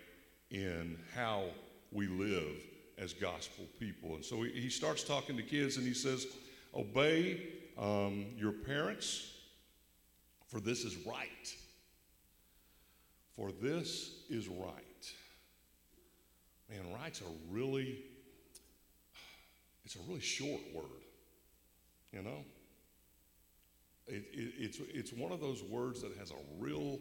in 0.50 0.98
how 1.14 1.46
we 1.92 2.06
live 2.06 2.56
as 2.98 3.12
gospel 3.12 3.64
people. 3.78 4.14
And 4.14 4.24
so 4.24 4.42
he, 4.42 4.50
he 4.50 4.70
starts 4.70 5.02
talking 5.02 5.36
to 5.36 5.42
kids 5.42 5.76
and 5.76 5.86
he 5.86 5.94
says, 5.94 6.26
Obey 6.74 7.40
um, 7.78 8.26
your 8.36 8.52
parents, 8.52 9.32
for 10.48 10.60
this 10.60 10.84
is 10.84 10.96
right. 11.06 11.54
For 13.36 13.52
this 13.52 14.24
is 14.30 14.48
right. 14.48 14.82
Man, 16.70 16.92
right's 16.92 17.20
a 17.20 17.24
really, 17.50 17.98
it's 19.84 19.96
a 19.96 20.00
really 20.08 20.20
short 20.20 20.60
word, 20.74 21.04
you 22.12 22.22
know? 22.22 22.44
It, 24.08 24.24
it, 24.32 24.54
it's, 24.58 24.80
it's 24.92 25.12
one 25.12 25.32
of 25.32 25.40
those 25.40 25.62
words 25.62 26.00
that 26.02 26.16
has 26.16 26.30
a 26.30 26.34
real 26.58 26.98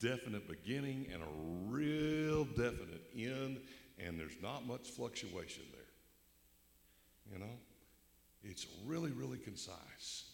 definite 0.00 0.48
beginning 0.48 1.06
and 1.12 1.22
a 1.22 1.72
real 1.74 2.44
definite 2.44 3.02
end, 3.16 3.60
and 3.98 4.18
there's 4.18 4.40
not 4.42 4.66
much 4.66 4.90
fluctuation 4.90 5.64
there. 5.72 7.32
You 7.32 7.38
know? 7.38 7.54
It's 8.44 8.66
really, 8.84 9.10
really 9.10 9.38
concise. 9.38 10.30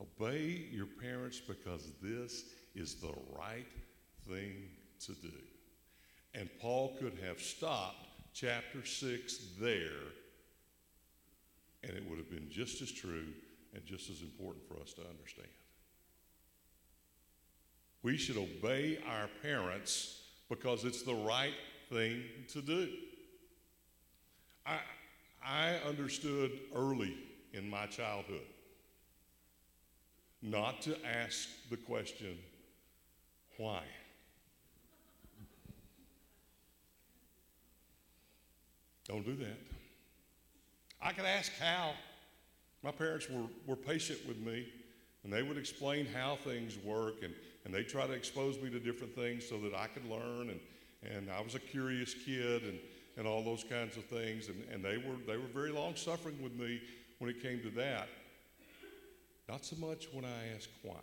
Obey 0.00 0.66
your 0.70 0.86
parents 0.86 1.40
because 1.40 1.92
this 2.02 2.44
is 2.74 2.96
the 2.96 3.14
right 3.38 3.66
thing 4.28 4.68
to 5.00 5.12
do. 5.12 5.32
And 6.34 6.50
Paul 6.60 6.96
could 7.00 7.16
have 7.24 7.40
stopped 7.40 8.08
chapter 8.32 8.84
6 8.84 9.38
there, 9.60 10.10
and 11.84 11.92
it 11.92 12.02
would 12.08 12.18
have 12.18 12.30
been 12.30 12.50
just 12.50 12.82
as 12.82 12.90
true 12.90 13.28
and 13.72 13.84
just 13.86 14.10
as 14.10 14.20
important 14.20 14.66
for 14.66 14.74
us 14.80 14.92
to 14.94 15.02
understand. 15.02 15.48
We 18.02 18.16
should 18.16 18.36
obey 18.36 18.98
our 19.08 19.28
parents 19.42 20.22
because 20.48 20.84
it's 20.84 21.02
the 21.02 21.14
right 21.14 21.54
thing 21.94 22.22
to 22.48 22.60
do. 22.60 22.88
I, 24.66 24.78
I 25.44 25.74
understood 25.86 26.50
early 26.74 27.14
in 27.52 27.70
my 27.70 27.86
childhood 27.86 28.40
not 30.42 30.82
to 30.82 30.96
ask 31.06 31.48
the 31.70 31.76
question, 31.76 32.36
why? 33.58 33.82
Don't 39.06 39.24
do 39.24 39.36
that. 39.36 39.60
I 41.00 41.12
could 41.12 41.26
ask 41.26 41.52
how. 41.60 41.92
My 42.82 42.90
parents 42.90 43.30
were, 43.30 43.46
were 43.66 43.76
patient 43.76 44.18
with 44.28 44.38
me, 44.38 44.68
and 45.22 45.32
they 45.32 45.42
would 45.42 45.56
explain 45.56 46.06
how 46.06 46.36
things 46.36 46.76
work, 46.84 47.22
and, 47.22 47.32
and 47.64 47.72
they 47.72 47.82
try 47.82 48.06
to 48.06 48.12
expose 48.12 48.60
me 48.60 48.68
to 48.68 48.78
different 48.78 49.14
things 49.14 49.48
so 49.48 49.58
that 49.60 49.74
I 49.74 49.86
could 49.86 50.04
learn. 50.04 50.50
And, 50.50 50.60
and 51.14 51.30
I 51.30 51.40
was 51.40 51.54
a 51.54 51.58
curious 51.58 52.14
kid, 52.14 52.62
and, 52.62 52.78
and 53.16 53.26
all 53.26 53.42
those 53.42 53.64
kinds 53.64 53.96
of 53.96 54.04
things. 54.04 54.48
And, 54.48 54.62
and 54.72 54.84
they, 54.84 54.98
were, 54.98 55.16
they 55.26 55.36
were 55.36 55.48
very 55.52 55.70
long 55.70 55.96
suffering 55.96 56.40
with 56.42 56.54
me 56.54 56.80
when 57.18 57.30
it 57.30 57.42
came 57.42 57.60
to 57.62 57.70
that. 57.70 58.08
Not 59.48 59.64
so 59.64 59.76
much 59.76 60.08
when 60.12 60.24
I 60.24 60.54
asked 60.54 60.70
why. 60.82 60.94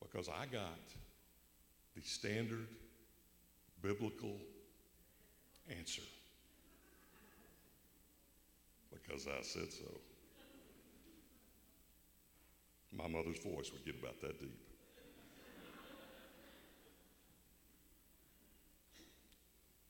Because 0.00 0.28
I 0.28 0.46
got 0.46 0.78
the 1.94 2.02
standard 2.02 2.66
biblical 3.82 4.36
answer 5.68 6.02
because 9.06 9.26
I 9.26 9.42
said 9.42 9.72
so. 9.72 10.00
My 12.96 13.08
mother's 13.08 13.38
voice 13.38 13.70
would 13.72 13.84
get 13.84 13.96
about 14.00 14.20
that 14.22 14.40
deep. 14.40 14.65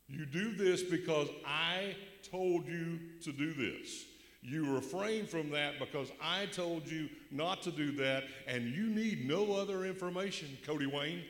You 0.09 0.25
do 0.27 0.53
this 0.55 0.83
because 0.83 1.29
I 1.45 1.97
told 2.31 2.67
you 2.67 2.99
to 3.23 3.33
do 3.33 3.53
this. 3.53 4.05
You 4.43 4.75
refrain 4.75 5.27
from 5.27 5.51
that 5.51 5.81
because 5.81 6.13
I 6.23 6.47
told 6.47 6.87
you 6.87 7.09
not 7.33 7.63
to 7.63 7.73
do 7.73 7.91
that, 7.93 8.25
and 8.47 8.65
you 8.65 8.87
need 8.87 9.27
no 9.27 9.55
other 9.55 9.85
information, 9.85 10.57
Cody 10.65 10.87
Wayne. 10.87 11.23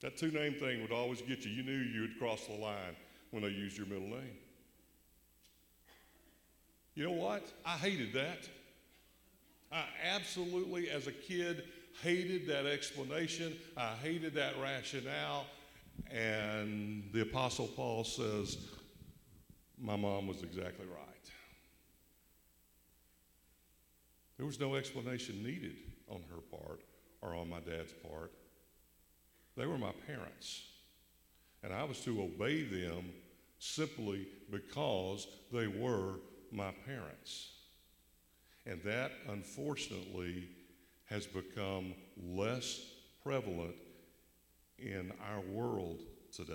That 0.00 0.16
two 0.16 0.30
name 0.30 0.54
thing 0.54 0.80
would 0.80 0.92
always 0.92 1.20
get 1.20 1.44
you. 1.44 1.50
You 1.50 1.64
knew 1.64 1.72
you 1.72 2.02
had 2.02 2.18
crossed 2.18 2.48
the 2.48 2.54
line 2.54 2.96
when 3.30 3.42
they 3.42 3.50
used 3.50 3.76
your 3.76 3.86
middle 3.86 4.08
name. 4.08 4.38
You 6.94 7.04
know 7.04 7.12
what? 7.12 7.52
I 7.66 7.76
hated 7.76 8.12
that. 8.14 8.48
I 9.70 9.84
absolutely, 10.14 10.88
as 10.88 11.08
a 11.08 11.12
kid, 11.12 11.64
hated 12.02 12.46
that 12.46 12.64
explanation. 12.64 13.54
I 13.76 13.94
hated 14.02 14.34
that 14.34 14.54
rationale. 14.62 15.46
And 16.10 17.04
the 17.12 17.22
Apostle 17.22 17.68
Paul 17.68 18.04
says, 18.04 18.58
My 19.78 19.96
mom 19.96 20.26
was 20.26 20.42
exactly 20.42 20.86
right. 20.86 21.08
There 24.36 24.46
was 24.46 24.60
no 24.60 24.76
explanation 24.76 25.42
needed 25.42 25.76
on 26.08 26.22
her 26.30 26.40
part 26.56 26.80
or 27.20 27.34
on 27.34 27.50
my 27.50 27.60
dad's 27.60 27.92
part. 27.92 28.32
They 29.56 29.66
were 29.66 29.78
my 29.78 29.92
parents. 30.06 30.62
And 31.62 31.72
I 31.72 31.82
was 31.84 32.00
to 32.04 32.22
obey 32.22 32.62
them 32.62 33.10
simply 33.58 34.28
because 34.50 35.26
they 35.52 35.66
were 35.66 36.20
my 36.52 36.70
parents. 36.86 37.50
And 38.64 38.80
that, 38.84 39.10
unfortunately, 39.28 40.48
has 41.06 41.26
become 41.26 41.94
less 42.22 42.80
prevalent 43.24 43.74
in 44.78 45.12
our 45.30 45.40
world 45.40 46.02
today. 46.32 46.54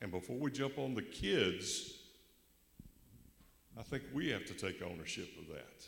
And 0.00 0.10
before 0.10 0.36
we 0.36 0.50
jump 0.50 0.78
on 0.78 0.94
the 0.94 1.02
kids, 1.02 1.94
I 3.78 3.82
think 3.82 4.04
we 4.12 4.28
have 4.30 4.44
to 4.46 4.54
take 4.54 4.82
ownership 4.82 5.28
of 5.38 5.48
that. 5.54 5.86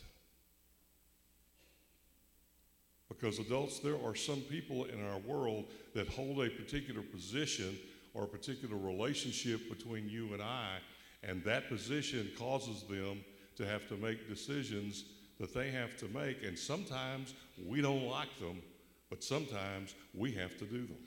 Because, 3.07 3.39
adults, 3.39 3.79
there 3.79 3.95
are 4.05 4.15
some 4.15 4.41
people 4.41 4.85
in 4.85 5.05
our 5.05 5.19
world 5.19 5.65
that 5.93 6.09
hold 6.09 6.41
a 6.41 6.49
particular 6.49 7.01
position 7.01 7.77
or 8.13 8.23
a 8.23 8.27
particular 8.27 8.75
relationship 8.75 9.69
between 9.69 10.09
you 10.09 10.33
and 10.33 10.41
I, 10.41 10.79
and 11.23 11.43
that 11.43 11.69
position 11.69 12.29
causes 12.37 12.83
them 12.83 13.23
to 13.55 13.65
have 13.65 13.87
to 13.87 13.95
make 13.95 14.27
decisions 14.27 15.05
that 15.39 15.53
they 15.53 15.71
have 15.71 15.95
to 15.97 16.07
make. 16.09 16.43
And 16.43 16.57
sometimes 16.57 17.33
we 17.65 17.81
don't 17.81 18.07
like 18.07 18.37
them, 18.39 18.61
but 19.09 19.23
sometimes 19.23 19.95
we 20.13 20.31
have 20.33 20.57
to 20.57 20.65
do 20.65 20.85
them. 20.85 20.97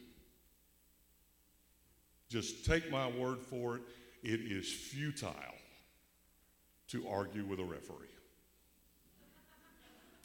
Just 2.28 2.64
take 2.64 2.90
my 2.90 3.08
word 3.10 3.40
for 3.40 3.76
it, 3.76 3.82
it 4.22 4.40
is 4.40 4.72
futile 4.72 5.34
to 6.88 7.08
argue 7.08 7.44
with 7.44 7.58
a 7.60 7.64
referee. 7.64 8.06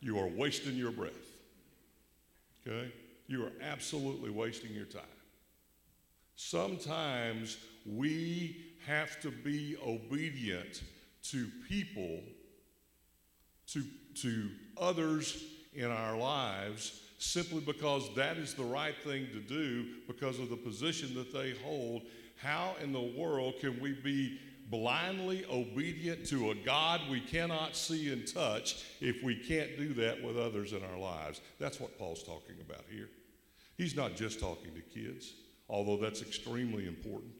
You 0.01 0.19
are 0.19 0.27
wasting 0.27 0.75
your 0.75 0.91
breath. 0.91 1.13
Okay? 2.67 2.91
You 3.27 3.43
are 3.45 3.51
absolutely 3.61 4.29
wasting 4.29 4.71
your 4.71 4.85
time. 4.85 5.01
Sometimes 6.35 7.57
we 7.85 8.57
have 8.85 9.19
to 9.21 9.31
be 9.31 9.75
obedient 9.85 10.83
to 11.31 11.49
people, 11.67 12.19
to, 13.67 13.83
to 14.21 14.49
others 14.79 15.43
in 15.73 15.89
our 15.89 16.15
lives, 16.15 17.01
simply 17.17 17.61
because 17.61 18.13
that 18.15 18.37
is 18.37 18.53
the 18.53 18.63
right 18.63 18.95
thing 19.03 19.27
to 19.33 19.39
do 19.39 19.85
because 20.07 20.39
of 20.39 20.49
the 20.49 20.55
position 20.55 21.13
that 21.15 21.33
they 21.33 21.53
hold. 21.63 22.03
How 22.41 22.75
in 22.81 22.91
the 22.91 23.13
world 23.17 23.55
can 23.59 23.79
we 23.79 23.93
be 23.93 24.39
blindly 24.69 25.45
obedient 25.49 26.25
to 26.27 26.51
a 26.51 26.55
God 26.55 27.01
we 27.09 27.21
cannot 27.21 27.75
see 27.75 28.11
and 28.11 28.27
touch 28.27 28.83
if 28.99 29.23
we 29.23 29.35
can't 29.35 29.77
do 29.77 29.93
that 29.93 30.21
with 30.23 30.37
others 30.37 30.73
in 30.73 30.83
our 30.83 30.97
lives? 30.97 31.41
That's 31.59 31.79
what 31.79 31.97
Paul's 31.97 32.23
talking 32.23 32.55
about 32.61 32.83
here. 32.89 33.09
He's 33.77 33.95
not 33.95 34.15
just 34.15 34.39
talking 34.39 34.73
to 34.73 34.81
kids, 34.81 35.33
although 35.69 35.97
that's 35.97 36.21
extremely 36.21 36.87
important, 36.87 37.33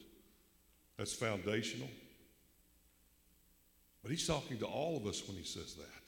that's 0.98 1.14
foundational. 1.14 1.90
But 4.02 4.12
he's 4.12 4.28
talking 4.28 4.58
to 4.60 4.66
all 4.66 4.98
of 4.98 5.08
us 5.08 5.28
when 5.28 5.36
he 5.36 5.44
says 5.44 5.76
that. 5.76 6.05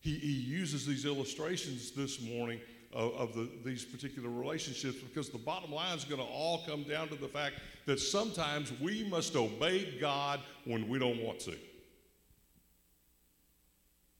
He, 0.00 0.14
he 0.14 0.32
uses 0.32 0.86
these 0.86 1.04
illustrations 1.04 1.90
this 1.90 2.20
morning 2.20 2.60
of, 2.92 3.12
of 3.14 3.34
the, 3.34 3.48
these 3.64 3.84
particular 3.84 4.30
relationships 4.30 4.98
because 4.98 5.28
the 5.28 5.38
bottom 5.38 5.70
line 5.72 5.96
is 5.96 6.04
going 6.04 6.20
to 6.20 6.26
all 6.26 6.62
come 6.66 6.82
down 6.84 7.08
to 7.08 7.14
the 7.14 7.28
fact 7.28 7.56
that 7.86 8.00
sometimes 8.00 8.72
we 8.80 9.04
must 9.08 9.36
obey 9.36 9.98
God 10.00 10.40
when 10.64 10.88
we 10.88 10.98
don't 10.98 11.22
want 11.22 11.40
to. 11.40 11.54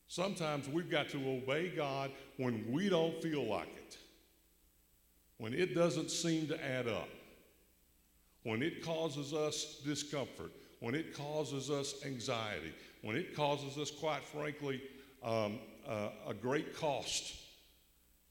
Sometimes 0.08 0.68
we've 0.68 0.90
got 0.90 1.08
to 1.10 1.18
obey 1.18 1.68
God 1.68 2.10
when 2.36 2.64
we 2.70 2.88
don't 2.88 3.22
feel 3.22 3.44
like 3.44 3.68
it, 3.76 3.96
when 5.38 5.54
it 5.54 5.74
doesn't 5.74 6.10
seem 6.10 6.48
to 6.48 6.64
add 6.64 6.88
up, 6.88 7.08
when 8.42 8.60
it 8.62 8.84
causes 8.84 9.32
us 9.32 9.80
discomfort, 9.84 10.50
when 10.80 10.94
it 10.94 11.16
causes 11.16 11.70
us 11.70 11.94
anxiety, 12.04 12.72
when 13.02 13.14
it 13.14 13.36
causes 13.36 13.78
us, 13.78 13.90
quite 13.90 14.24
frankly, 14.24 14.82
um, 15.22 15.60
a 15.86 16.34
great 16.34 16.76
cost 16.76 17.34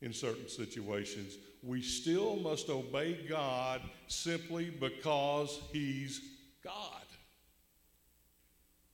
in 0.01 0.13
certain 0.13 0.47
situations, 0.47 1.37
we 1.61 1.81
still 1.81 2.37
must 2.37 2.69
obey 2.69 3.25
God 3.27 3.81
simply 4.07 4.69
because 4.69 5.59
He's 5.71 6.21
God. 6.63 7.03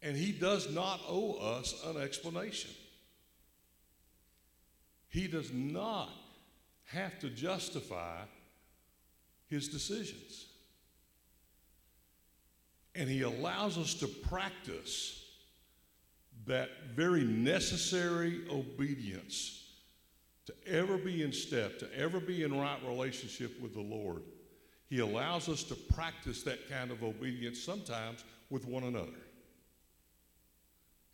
And 0.01 0.15
He 0.15 0.31
does 0.31 0.71
not 0.73 0.99
owe 1.07 1.33
us 1.33 1.75
an 1.85 2.01
explanation. 2.01 2.71
He 5.09 5.27
does 5.27 5.51
not 5.53 6.09
have 6.85 7.19
to 7.19 7.29
justify 7.29 8.21
His 9.47 9.67
decisions. 9.67 10.47
And 12.95 13.09
He 13.09 13.21
allows 13.21 13.77
us 13.77 13.93
to 13.95 14.07
practice 14.07 15.24
that 16.45 16.69
very 16.95 17.23
necessary 17.23 18.41
obedience 18.51 19.65
to 20.45 20.53
ever 20.67 20.97
be 20.97 21.23
in 21.23 21.33
step, 21.33 21.79
to 21.79 21.97
ever 21.97 22.19
be 22.19 22.43
in 22.43 22.59
right 22.59 22.79
relationship 22.85 23.59
with 23.61 23.73
the 23.73 23.81
Lord, 23.81 24.21
He 24.87 24.99
allows 24.99 25.49
us 25.49 25.63
to 25.63 25.75
practice 25.75 26.43
that 26.43 26.69
kind 26.69 26.91
of 26.91 27.03
obedience 27.03 27.59
sometimes 27.61 28.23
with 28.49 28.67
one 28.67 28.83
another. 28.83 29.09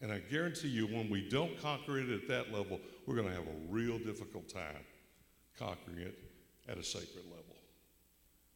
And 0.01 0.11
I 0.11 0.19
guarantee 0.19 0.67
you, 0.67 0.87
when 0.87 1.09
we 1.09 1.29
don't 1.29 1.61
conquer 1.61 1.99
it 1.99 2.09
at 2.09 2.27
that 2.27 2.51
level, 2.51 2.79
we're 3.05 3.15
going 3.15 3.27
to 3.27 3.33
have 3.33 3.47
a 3.47 3.69
real 3.69 3.99
difficult 3.99 4.49
time 4.49 4.83
conquering 5.57 5.99
it 5.99 6.17
at 6.67 6.77
a 6.77 6.83
sacred 6.83 7.25
level. 7.25 7.55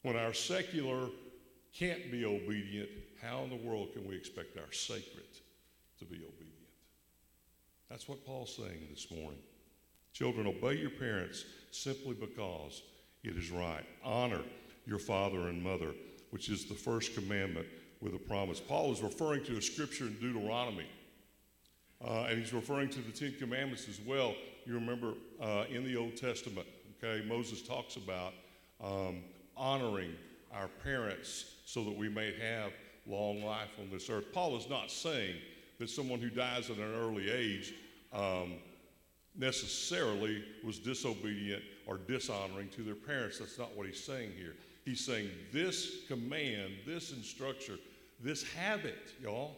When 0.02 0.16
our 0.16 0.34
secular 0.34 1.08
can't 1.74 2.12
be 2.12 2.26
obedient, 2.26 2.90
how 3.22 3.44
in 3.44 3.50
the 3.50 3.68
world 3.68 3.94
can 3.94 4.08
we 4.08 4.16
expect 4.16 4.58
our 4.58 4.72
sacred 4.72 5.26
to 6.00 6.06
be 6.06 6.16
obedient? 6.16 6.45
That's 7.96 8.10
what 8.10 8.26
Paul's 8.26 8.54
saying 8.54 8.90
this 8.92 9.10
morning. 9.10 9.40
Children, 10.12 10.48
obey 10.48 10.74
your 10.74 10.90
parents 10.90 11.46
simply 11.72 12.14
because 12.14 12.84
it 13.24 13.38
is 13.38 13.52
right. 13.52 13.86
Honor 14.04 14.42
your 14.86 15.00
father 15.00 15.48
and 15.48 15.64
mother, 15.64 15.94
which 16.32 16.50
is 16.50 16.66
the 16.66 16.74
first 16.74 17.16
commandment 17.16 17.66
with 18.02 18.14
a 18.14 18.18
promise. 18.18 18.60
Paul 18.60 18.92
is 18.92 19.02
referring 19.02 19.46
to 19.46 19.56
a 19.56 19.62
scripture 19.62 20.08
in 20.08 20.16
Deuteronomy, 20.16 20.88
uh, 22.06 22.28
and 22.30 22.38
he's 22.38 22.52
referring 22.52 22.90
to 22.90 23.00
the 23.00 23.14
Ten 23.14 23.34
Commandments 23.40 23.88
as 23.88 24.02
well. 24.06 24.36
You 24.66 24.74
remember 24.74 25.14
uh, 25.42 25.64
in 25.70 25.86
the 25.86 25.96
Old 25.96 26.18
Testament, 26.18 26.68
okay, 27.02 27.26
Moses 27.26 27.62
talks 27.62 27.96
about 27.96 28.34
um, 28.84 29.22
honoring 29.56 30.12
our 30.54 30.68
parents 30.84 31.46
so 31.66 31.86
that 31.86 31.98
we 31.98 32.10
may 32.10 32.34
have 32.42 32.74
long 33.08 33.42
life 33.42 33.72
on 33.80 33.90
this 33.90 34.10
earth. 34.10 34.26
Paul 34.34 34.58
is 34.58 34.70
not 34.70 34.92
saying 34.92 35.36
that 35.80 35.90
someone 35.90 36.20
who 36.20 36.30
dies 36.30 36.70
at 36.70 36.76
an 36.76 36.94
early 36.94 37.32
age 37.32 37.74
um, 38.16 38.54
necessarily 39.36 40.44
was 40.64 40.80
disobedient 40.80 41.62
or 41.86 41.98
dishonoring 41.98 42.70
to 42.70 42.82
their 42.82 42.96
parents. 42.96 43.40
That's 43.40 43.60
not 43.60 43.76
what 43.76 43.86
he's 43.86 44.04
saying 44.04 44.32
here. 44.38 44.56
He's 44.86 45.04
saying 45.04 45.30
this 45.52 46.06
command, 46.08 46.74
this 46.86 47.12
instruction, 47.12 47.78
this 48.22 48.44
habit, 48.44 49.14
y'all, 49.22 49.58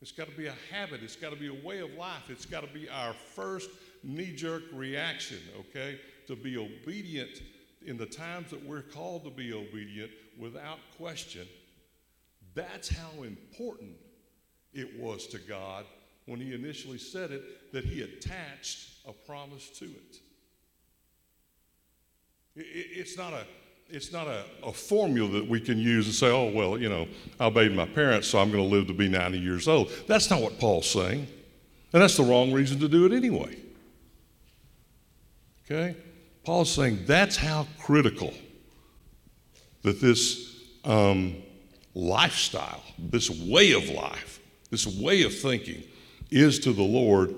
it's 0.00 0.12
got 0.12 0.28
to 0.28 0.36
be 0.36 0.46
a 0.46 0.54
habit. 0.70 1.02
It's 1.02 1.16
got 1.16 1.30
to 1.30 1.36
be 1.36 1.48
a 1.48 1.66
way 1.66 1.78
of 1.78 1.92
life. 1.94 2.28
It's 2.28 2.46
got 2.46 2.60
to 2.60 2.72
be 2.72 2.88
our 2.88 3.14
first 3.14 3.70
knee 4.02 4.34
jerk 4.34 4.62
reaction, 4.72 5.38
okay? 5.58 5.98
To 6.26 6.36
be 6.36 6.56
obedient 6.56 7.42
in 7.86 7.96
the 7.96 8.06
times 8.06 8.50
that 8.50 8.64
we're 8.66 8.82
called 8.82 9.24
to 9.24 9.30
be 9.30 9.52
obedient 9.52 10.10
without 10.38 10.78
question. 10.98 11.46
That's 12.54 12.88
how 12.88 13.22
important 13.22 13.92
it 14.72 15.00
was 15.00 15.26
to 15.28 15.38
God 15.38 15.84
when 16.26 16.40
he 16.40 16.54
initially 16.54 16.98
said 16.98 17.30
it 17.30 17.72
that 17.72 17.84
he 17.84 18.02
attached 18.02 18.90
a 19.06 19.12
promise 19.12 19.68
to 19.78 19.84
it. 19.84 20.16
It's 22.56 23.16
not 23.16 23.32
a 23.32 23.44
it's 23.90 24.12
not 24.12 24.26
a, 24.26 24.44
a, 24.62 24.72
formula 24.72 25.28
that 25.32 25.46
we 25.46 25.60
can 25.60 25.78
use 25.78 26.06
and 26.06 26.14
say, 26.14 26.30
oh, 26.30 26.50
well, 26.50 26.78
you 26.78 26.88
know, 26.88 27.06
I 27.38 27.46
obeyed 27.46 27.72
my 27.72 27.84
parents, 27.84 28.28
so 28.28 28.38
I'm 28.38 28.50
going 28.50 28.62
to 28.62 28.68
live 28.68 28.86
to 28.86 28.94
be 28.94 29.10
90 29.10 29.38
years 29.38 29.68
old. 29.68 29.90
That's 30.08 30.30
not 30.30 30.40
what 30.40 30.58
Paul's 30.58 30.88
saying. 30.88 31.28
And 31.92 32.02
that's 32.02 32.16
the 32.16 32.22
wrong 32.22 32.50
reason 32.50 32.80
to 32.80 32.88
do 32.88 33.04
it 33.04 33.12
anyway. 33.12 33.56
Okay? 35.64 35.96
Paul's 36.44 36.72
saying 36.72 37.04
that's 37.06 37.36
how 37.36 37.66
critical 37.78 38.32
that 39.82 40.00
this 40.00 40.62
um, 40.84 41.36
lifestyle, 41.94 42.82
this 42.98 43.28
way 43.28 43.72
of 43.72 43.88
life, 43.90 44.40
this 44.70 44.86
way 44.86 45.22
of 45.24 45.38
thinking 45.38 45.84
is 46.34 46.58
to 46.60 46.72
the 46.72 46.82
Lord 46.82 47.34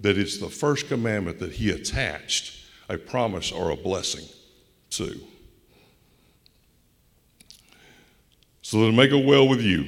that 0.00 0.18
it's 0.18 0.38
the 0.38 0.48
first 0.48 0.88
commandment 0.88 1.38
that 1.38 1.52
he 1.52 1.70
attached 1.70 2.56
a 2.88 2.98
promise 2.98 3.52
or 3.52 3.70
a 3.70 3.76
blessing 3.76 4.26
to. 4.90 5.20
So 8.62 8.80
that 8.80 8.86
it 8.86 8.94
may 8.94 9.08
go 9.08 9.18
well 9.18 9.48
with 9.48 9.60
you, 9.60 9.86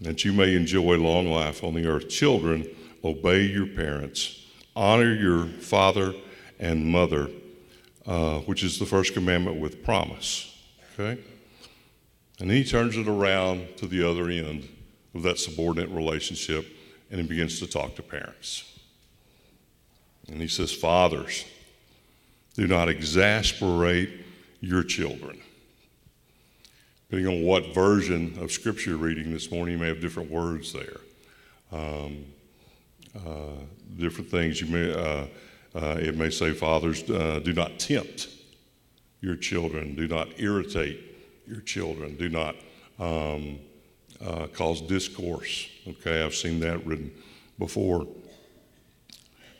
that 0.00 0.24
you 0.24 0.32
may 0.32 0.54
enjoy 0.54 0.96
long 0.96 1.26
life 1.26 1.64
on 1.64 1.74
the 1.74 1.86
earth. 1.86 2.08
Children, 2.08 2.66
obey 3.02 3.42
your 3.42 3.66
parents, 3.66 4.46
honor 4.74 5.14
your 5.14 5.46
father 5.46 6.14
and 6.58 6.86
mother, 6.86 7.28
uh, 8.06 8.38
which 8.40 8.62
is 8.62 8.78
the 8.78 8.86
first 8.86 9.14
commandment 9.14 9.60
with 9.60 9.82
promise. 9.82 10.54
Okay? 10.98 11.22
And 12.38 12.50
he 12.50 12.64
turns 12.64 12.96
it 12.96 13.08
around 13.08 13.76
to 13.78 13.86
the 13.86 14.08
other 14.08 14.28
end 14.28 14.68
of 15.14 15.22
that 15.22 15.38
subordinate 15.38 15.90
relationship, 15.90 16.66
and 17.10 17.20
he 17.20 17.26
begins 17.26 17.58
to 17.60 17.66
talk 17.66 17.94
to 17.96 18.02
parents. 18.02 18.78
And 20.28 20.40
he 20.40 20.48
says, 20.48 20.72
Fathers, 20.72 21.44
do 22.54 22.66
not 22.66 22.88
exasperate 22.88 24.10
your 24.60 24.82
children. 24.82 25.40
Depending 27.08 27.38
on 27.38 27.44
what 27.44 27.72
version 27.72 28.36
of 28.40 28.50
scripture 28.50 28.90
you're 28.90 28.98
reading 28.98 29.32
this 29.32 29.50
morning, 29.50 29.74
you 29.74 29.80
may 29.80 29.88
have 29.88 30.00
different 30.00 30.30
words 30.30 30.72
there. 30.72 31.00
Um, 31.70 32.24
uh, 33.14 33.52
different 33.98 34.30
things. 34.30 34.60
You 34.60 34.66
may, 34.66 34.92
uh, 34.92 35.26
uh, 35.74 35.96
it 36.00 36.16
may 36.16 36.30
say, 36.30 36.52
Fathers, 36.52 37.08
uh, 37.08 37.40
do 37.44 37.52
not 37.52 37.78
tempt 37.78 38.28
your 39.20 39.36
children, 39.36 39.94
do 39.94 40.06
not 40.08 40.28
irritate 40.38 41.00
your 41.46 41.60
children, 41.60 42.16
do 42.16 42.28
not 42.28 42.56
um, 42.98 43.58
uh, 44.24 44.46
cause 44.48 44.80
discourse. 44.80 45.68
Okay, 45.86 46.22
I've 46.22 46.34
seen 46.34 46.60
that 46.60 46.84
written 46.86 47.10
before. 47.58 48.06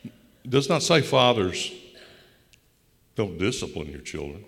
It 0.03 0.49
does 0.49 0.69
not 0.69 0.83
say, 0.83 1.01
Fathers, 1.01 1.71
don't 3.15 3.37
discipline 3.37 3.91
your 3.91 4.01
children. 4.01 4.45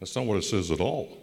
That's 0.00 0.16
not 0.16 0.24
what 0.24 0.38
it 0.38 0.42
says 0.42 0.70
at 0.70 0.80
all. 0.80 1.16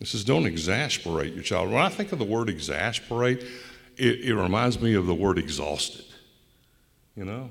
It 0.00 0.08
says, 0.08 0.24
don't 0.24 0.46
exasperate 0.46 1.34
your 1.34 1.42
child. 1.42 1.70
When 1.70 1.82
I 1.82 1.88
think 1.88 2.12
of 2.12 2.18
the 2.18 2.24
word 2.24 2.48
exasperate, 2.48 3.44
it, 3.96 4.20
it 4.20 4.34
reminds 4.34 4.80
me 4.80 4.94
of 4.94 5.06
the 5.06 5.14
word 5.14 5.38
exhausted. 5.38 6.06
You 7.14 7.24
know? 7.24 7.50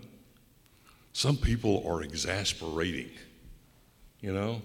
Some 1.13 1.37
people 1.37 1.83
are 1.87 2.01
exasperating. 2.01 3.11
You 4.19 4.33
know? 4.33 4.61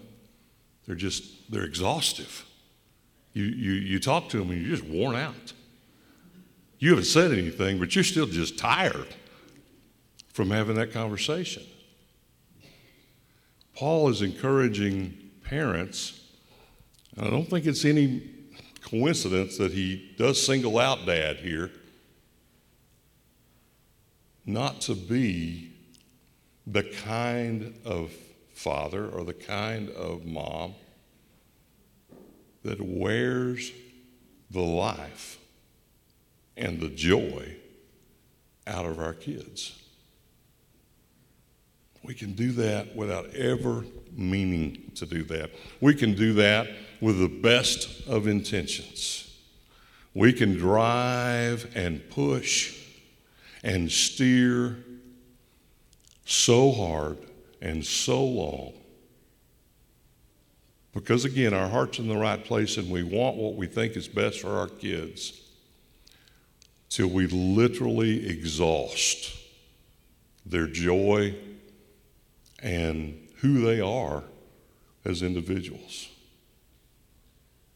They're 0.86 0.96
just, 0.96 1.50
they're 1.52 1.64
exhaustive. 1.64 2.44
You, 3.36 3.44
you, 3.44 3.72
you 3.72 4.00
talk 4.00 4.30
to 4.30 4.38
them 4.38 4.50
and 4.50 4.62
you're 4.62 4.74
just 4.74 4.88
worn 4.88 5.14
out. 5.14 5.52
You 6.78 6.88
haven't 6.88 7.04
said 7.04 7.32
anything, 7.32 7.78
but 7.78 7.94
you're 7.94 8.02
still 8.02 8.24
just 8.24 8.58
tired 8.58 9.08
from 10.32 10.50
having 10.50 10.76
that 10.76 10.90
conversation. 10.90 11.62
Paul 13.74 14.08
is 14.08 14.22
encouraging 14.22 15.18
parents. 15.44 16.18
I 17.20 17.28
don't 17.28 17.44
think 17.44 17.66
it's 17.66 17.84
any 17.84 18.22
coincidence 18.80 19.58
that 19.58 19.72
he 19.72 20.14
does 20.16 20.44
single 20.44 20.78
out 20.78 21.04
dad 21.04 21.36
here 21.36 21.70
not 24.46 24.80
to 24.82 24.94
be 24.94 25.74
the 26.66 26.84
kind 26.84 27.74
of 27.84 28.12
father 28.54 29.10
or 29.10 29.24
the 29.24 29.34
kind 29.34 29.90
of 29.90 30.24
mom 30.24 30.74
that 32.66 32.80
wears 32.80 33.72
the 34.50 34.60
life 34.60 35.38
and 36.56 36.80
the 36.80 36.88
joy 36.88 37.54
out 38.66 38.84
of 38.84 38.98
our 38.98 39.12
kids. 39.12 39.80
We 42.02 42.14
can 42.14 42.32
do 42.32 42.52
that 42.52 42.94
without 42.94 43.30
ever 43.34 43.84
meaning 44.12 44.90
to 44.96 45.06
do 45.06 45.22
that. 45.24 45.50
We 45.80 45.94
can 45.94 46.14
do 46.14 46.34
that 46.34 46.68
with 47.00 47.18
the 47.20 47.28
best 47.28 48.06
of 48.08 48.26
intentions. 48.26 49.36
We 50.14 50.32
can 50.32 50.56
drive 50.56 51.70
and 51.74 52.08
push 52.10 52.76
and 53.62 53.90
steer 53.90 54.78
so 56.24 56.72
hard 56.72 57.18
and 57.60 57.84
so 57.84 58.24
long 58.24 58.72
because, 60.96 61.26
again, 61.26 61.52
our 61.52 61.68
heart's 61.68 61.98
in 61.98 62.08
the 62.08 62.16
right 62.16 62.42
place 62.42 62.78
and 62.78 62.90
we 62.90 63.02
want 63.02 63.36
what 63.36 63.54
we 63.54 63.66
think 63.66 63.98
is 63.98 64.08
best 64.08 64.40
for 64.40 64.56
our 64.56 64.66
kids 64.66 65.38
till 66.88 67.08
we 67.08 67.26
literally 67.26 68.26
exhaust 68.26 69.36
their 70.46 70.66
joy 70.66 71.36
and 72.62 73.28
who 73.40 73.60
they 73.60 73.78
are 73.78 74.24
as 75.04 75.20
individuals. 75.20 76.08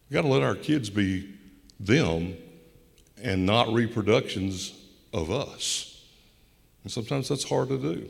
We've 0.09 0.15
got 0.15 0.23
to 0.23 0.29
let 0.29 0.43
our 0.43 0.57
kids 0.57 0.89
be 0.89 1.35
them 1.79 2.39
and 3.23 3.45
not 3.45 3.71
reproductions 3.71 4.73
of 5.13 5.31
us. 5.31 6.07
And 6.85 6.91
sometimes 6.91 7.29
that's 7.29 7.45
hard 7.45 7.69
to 7.69 7.77
do. 7.77 8.09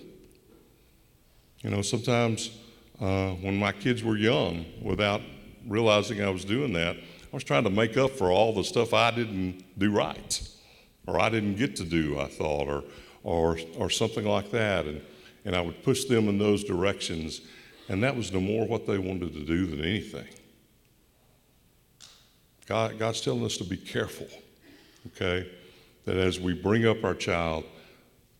You 1.63 1.71
know, 1.71 1.83
sometimes 1.83 2.57
uh, 3.01 3.31
when 3.37 3.59
my 3.59 3.73
kids 3.73 4.05
were 4.05 4.17
young, 4.17 4.65
without 4.83 5.23
realizing 5.67 6.23
I 6.23 6.31
was 6.31 6.45
doing 6.45 6.73
that, 6.75 6.97
I 6.97 7.37
was 7.37 7.45
trying 7.45 7.65
to 7.65 7.71
make 7.71 7.97
up 7.97 8.11
for 8.11 8.31
all 8.31 8.53
the 8.53 8.65
stuff 8.65 8.93
I 8.93 9.11
didn't 9.11 9.65
do 9.79 9.91
right, 9.91 10.49
or 11.07 11.21
I 11.21 11.29
didn't 11.29 11.57
get 11.57 11.77
to 11.77 11.85
do, 11.85 12.19
I 12.19 12.27
thought, 12.27 12.69
or, 12.69 12.85
or, 13.23 13.59
or 13.77 13.89
something 13.89 14.27
like 14.27 14.51
that. 14.51 14.87
And, 14.87 15.01
and 15.45 15.57
I 15.57 15.61
would 15.61 15.83
push 15.83 16.05
them 16.05 16.29
in 16.29 16.39
those 16.39 16.65
directions. 16.65 17.41
And 17.89 18.03
that 18.03 18.17
was 18.17 18.33
no 18.33 18.41
more 18.41 18.67
what 18.67 18.87
they 18.87 18.99
wanted 18.99 19.33
to 19.33 19.45
do 19.45 19.67
than 19.67 19.81
anything. 19.81 20.27
God, 22.67 22.99
God's 22.99 23.21
telling 23.21 23.45
us 23.45 23.57
to 23.57 23.65
be 23.65 23.77
careful, 23.77 24.29
okay? 25.09 25.51
That 26.05 26.17
as 26.17 26.39
we 26.39 26.53
bring 26.53 26.87
up 26.87 27.03
our 27.03 27.15
child, 27.15 27.65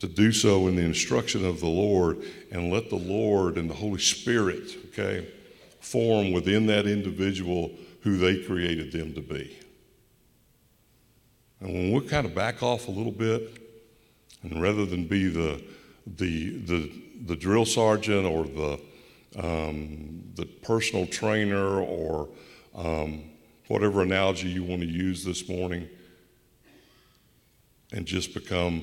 to 0.01 0.09
do 0.09 0.33
so 0.33 0.67
in 0.67 0.77
the 0.77 0.83
instruction 0.83 1.45
of 1.45 1.61
the 1.61 1.69
Lord 1.69 2.23
and 2.51 2.73
let 2.73 2.89
the 2.89 2.97
Lord 2.97 3.57
and 3.57 3.69
the 3.69 3.75
Holy 3.75 4.01
Spirit, 4.01 4.77
okay, 4.87 5.29
form 5.81 6.33
within 6.33 6.67
that 6.67 6.87
individual 6.87 7.71
who 8.01 8.17
they 8.17 8.43
created 8.43 8.93
them 8.93 9.15
to 9.15 9.21
be. 9.21 9.59
And 11.61 11.73
when 11.73 11.93
we 11.93 12.01
kind 12.09 12.27
of 12.27 12.35
back 12.35 12.63
off 12.63 12.89
a 12.89 12.91
little 12.91 13.13
bit, 13.13 13.59
and 14.43 14.63
rather 14.63 14.87
than 14.87 15.07
be 15.07 15.29
the, 15.29 15.63
the, 16.07 16.57
the, 16.61 16.93
the 17.27 17.37
drill 17.37 17.67
sergeant 17.67 18.25
or 18.25 18.45
the, 18.45 18.81
um, 19.37 20.23
the 20.35 20.47
personal 20.47 21.07
trainer 21.07 21.81
or 21.81 22.29
um, 22.75 23.25
whatever 23.69 24.01
analogy 24.01 24.49
you 24.49 24.65
want 24.65 24.81
to 24.81 24.89
use 24.89 25.25
this 25.25 25.47
morning, 25.47 25.87
and 27.93 28.07
just 28.07 28.33
become 28.33 28.83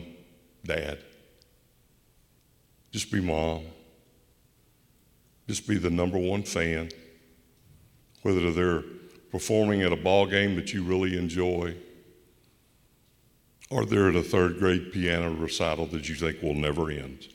dad. 0.64 1.00
Just 2.92 3.12
be 3.12 3.22
mom. 3.22 3.66
Just 5.48 5.68
be 5.68 5.78
the 5.78 5.90
number 5.90 6.18
one 6.18 6.44
fan. 6.44 6.90
Whether 8.22 8.52
they're 8.52 8.84
performing 9.32 9.82
at 9.82 9.94
a 9.94 9.98
ball 9.98 10.26
game 10.26 10.56
that 10.56 10.74
you 10.74 10.84
really 10.84 11.18
enjoy, 11.18 11.76
or 13.70 13.86
they're 13.86 14.10
at 14.10 14.16
a 14.16 14.24
third 14.24 14.60
grade 14.60 14.92
piano 14.92 15.34
recital 15.34 15.86
that 15.88 16.10
you 16.10 16.16
think 16.16 16.42
will 16.42 16.54
never 16.54 16.90
end. 16.90 17.28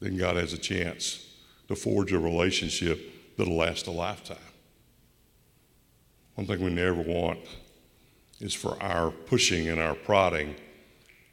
then 0.00 0.16
God 0.16 0.36
has 0.36 0.52
a 0.52 0.58
chance 0.58 1.26
to 1.68 1.76
forge 1.76 2.12
a 2.12 2.18
relationship 2.18 3.36
that'll 3.36 3.56
last 3.56 3.86
a 3.86 3.90
lifetime. 3.90 4.38
One 6.34 6.46
thing 6.46 6.64
we 6.64 6.70
never 6.70 7.02
want 7.02 7.38
is 8.40 8.54
for 8.54 8.82
our 8.82 9.10
pushing 9.10 9.68
and 9.68 9.80
our 9.80 9.94
prodding 9.94 10.56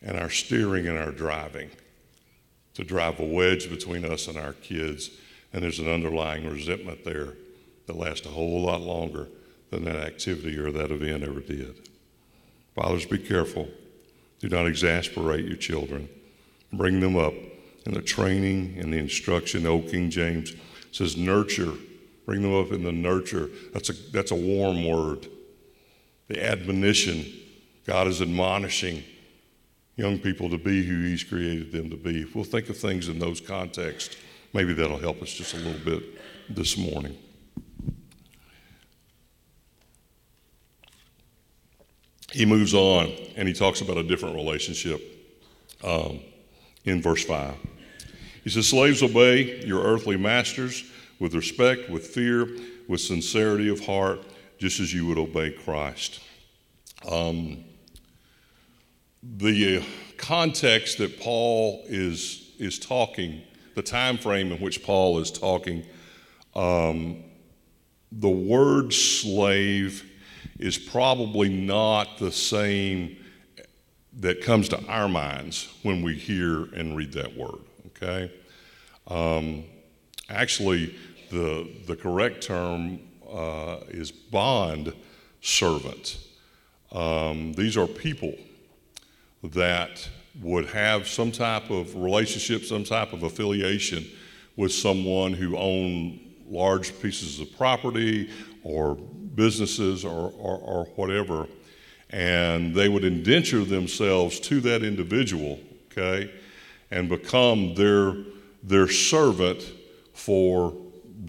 and 0.01 0.17
our 0.17 0.29
steering 0.29 0.87
and 0.87 0.97
our 0.97 1.11
driving 1.11 1.69
to 2.73 2.83
drive 2.83 3.19
a 3.19 3.25
wedge 3.25 3.69
between 3.69 4.05
us 4.05 4.27
and 4.27 4.37
our 4.37 4.53
kids. 4.53 5.09
And 5.53 5.63
there's 5.63 5.79
an 5.79 5.89
underlying 5.89 6.47
resentment 6.47 7.03
there 7.03 7.33
that 7.87 7.95
lasts 7.95 8.25
a 8.25 8.29
whole 8.29 8.61
lot 8.61 8.81
longer 8.81 9.27
than 9.71 9.85
that 9.85 9.95
activity 9.95 10.57
or 10.57 10.71
that 10.71 10.91
event 10.91 11.23
ever 11.23 11.39
did. 11.39 11.89
Fathers, 12.75 13.05
be 13.05 13.17
careful. 13.17 13.67
Do 14.39 14.49
not 14.49 14.67
exasperate 14.67 15.45
your 15.45 15.57
children. 15.57 16.09
Bring 16.71 16.99
them 16.99 17.17
up 17.17 17.33
in 17.85 17.93
the 17.93 18.01
training 18.01 18.77
and 18.77 18.93
the 18.93 18.97
instruction. 18.97 19.65
Old 19.65 19.87
King 19.89 20.09
James 20.09 20.53
says, 20.91 21.17
nurture. 21.17 21.73
Bring 22.25 22.41
them 22.41 22.53
up 22.53 22.71
in 22.71 22.83
the 22.83 22.91
nurture. 22.91 23.49
That's 23.73 23.89
a, 23.89 23.93
that's 24.11 24.31
a 24.31 24.35
warm 24.35 24.85
word 24.85 25.27
the 26.27 26.43
admonition. 26.43 27.25
God 27.85 28.07
is 28.07 28.21
admonishing 28.21 29.03
young 29.95 30.19
people 30.19 30.49
to 30.49 30.57
be 30.57 30.85
who 30.85 31.03
He's 31.03 31.23
created 31.23 31.71
them 31.71 31.89
to 31.89 31.95
be. 31.95 32.21
If 32.21 32.35
we'll 32.35 32.43
think 32.43 32.69
of 32.69 32.77
things 32.77 33.07
in 33.07 33.19
those 33.19 33.41
contexts, 33.41 34.15
maybe 34.53 34.73
that'll 34.73 34.97
help 34.97 35.21
us 35.21 35.33
just 35.33 35.53
a 35.53 35.57
little 35.57 35.83
bit 35.83 36.03
this 36.49 36.77
morning. 36.77 37.17
He 42.31 42.45
moves 42.45 42.73
on 42.73 43.11
and 43.35 43.47
he 43.47 43.53
talks 43.53 43.81
about 43.81 43.97
a 43.97 44.03
different 44.03 44.35
relationship 44.35 45.01
um, 45.83 46.19
in 46.83 47.01
verse 47.01 47.23
5. 47.23 47.55
He 48.43 48.49
says, 48.49 48.67
Slaves, 48.67 49.01
obey 49.01 49.65
your 49.65 49.83
earthly 49.83 50.17
masters 50.17 50.83
with 51.19 51.33
respect, 51.33 51.89
with 51.89 52.07
fear, 52.07 52.47
with 52.87 53.01
sincerity 53.01 53.69
of 53.69 53.85
heart 53.85 54.21
just 54.57 54.79
as 54.79 54.93
you 54.93 55.05
would 55.05 55.17
obey 55.17 55.51
Christ. 55.51 56.19
Um, 57.09 57.63
the 59.23 59.83
context 60.17 60.97
that 60.99 61.19
Paul 61.19 61.83
is, 61.87 62.51
is 62.59 62.79
talking, 62.79 63.41
the 63.75 63.81
time 63.81 64.17
frame 64.17 64.51
in 64.51 64.59
which 64.59 64.83
Paul 64.83 65.19
is 65.19 65.31
talking, 65.31 65.85
um, 66.55 67.23
the 68.11 68.29
word 68.29 68.93
slave 68.93 70.09
is 70.59 70.77
probably 70.77 71.49
not 71.49 72.17
the 72.17 72.31
same 72.31 73.17
that 74.19 74.41
comes 74.41 74.69
to 74.69 74.83
our 74.85 75.07
minds 75.07 75.71
when 75.83 76.01
we 76.01 76.15
hear 76.15 76.63
and 76.73 76.95
read 76.95 77.13
that 77.13 77.35
word, 77.35 77.59
okay? 77.87 78.31
Um, 79.07 79.65
actually, 80.29 80.95
the, 81.29 81.69
the 81.85 81.95
correct 81.95 82.41
term 82.41 82.99
uh, 83.31 83.77
is 83.89 84.11
bond 84.11 84.93
servant. 85.41 86.17
Um, 86.91 87.53
these 87.53 87.77
are 87.77 87.87
people 87.87 88.33
that 89.43 90.07
would 90.41 90.67
have 90.67 91.07
some 91.07 91.31
type 91.31 91.69
of 91.69 91.95
relationship, 91.95 92.63
some 92.63 92.83
type 92.83 93.13
of 93.13 93.23
affiliation 93.23 94.05
with 94.55 94.71
someone 94.71 95.33
who 95.33 95.57
owned 95.57 96.19
large 96.47 96.99
pieces 97.01 97.39
of 97.39 97.55
property 97.57 98.29
or 98.63 98.95
businesses 98.95 100.05
or, 100.05 100.31
or, 100.37 100.57
or 100.59 100.85
whatever, 100.95 101.47
and 102.09 102.73
they 102.73 102.89
would 102.89 103.03
indenture 103.03 103.63
themselves 103.63 104.39
to 104.39 104.59
that 104.61 104.83
individual, 104.83 105.59
okay, 105.91 106.31
and 106.91 107.09
become 107.09 107.73
their, 107.75 108.15
their 108.63 108.87
servant 108.87 109.63
for 110.13 110.73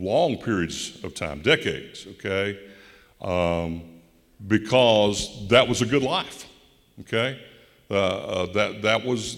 long 0.01 0.37
periods 0.39 1.03
of 1.05 1.15
time, 1.15 1.41
decades, 1.43 2.07
okay, 2.07 2.59
um, 3.21 3.83
because 4.47 5.49
that 5.49 5.67
was 5.67 5.83
a 5.83 5.87
good 5.87 6.03
life, 6.03 6.47
okay? 7.01 7.41
Uh, 7.91 7.95
uh, 7.95 8.53
that, 8.53 8.83
that, 8.83 9.05
was, 9.05 9.37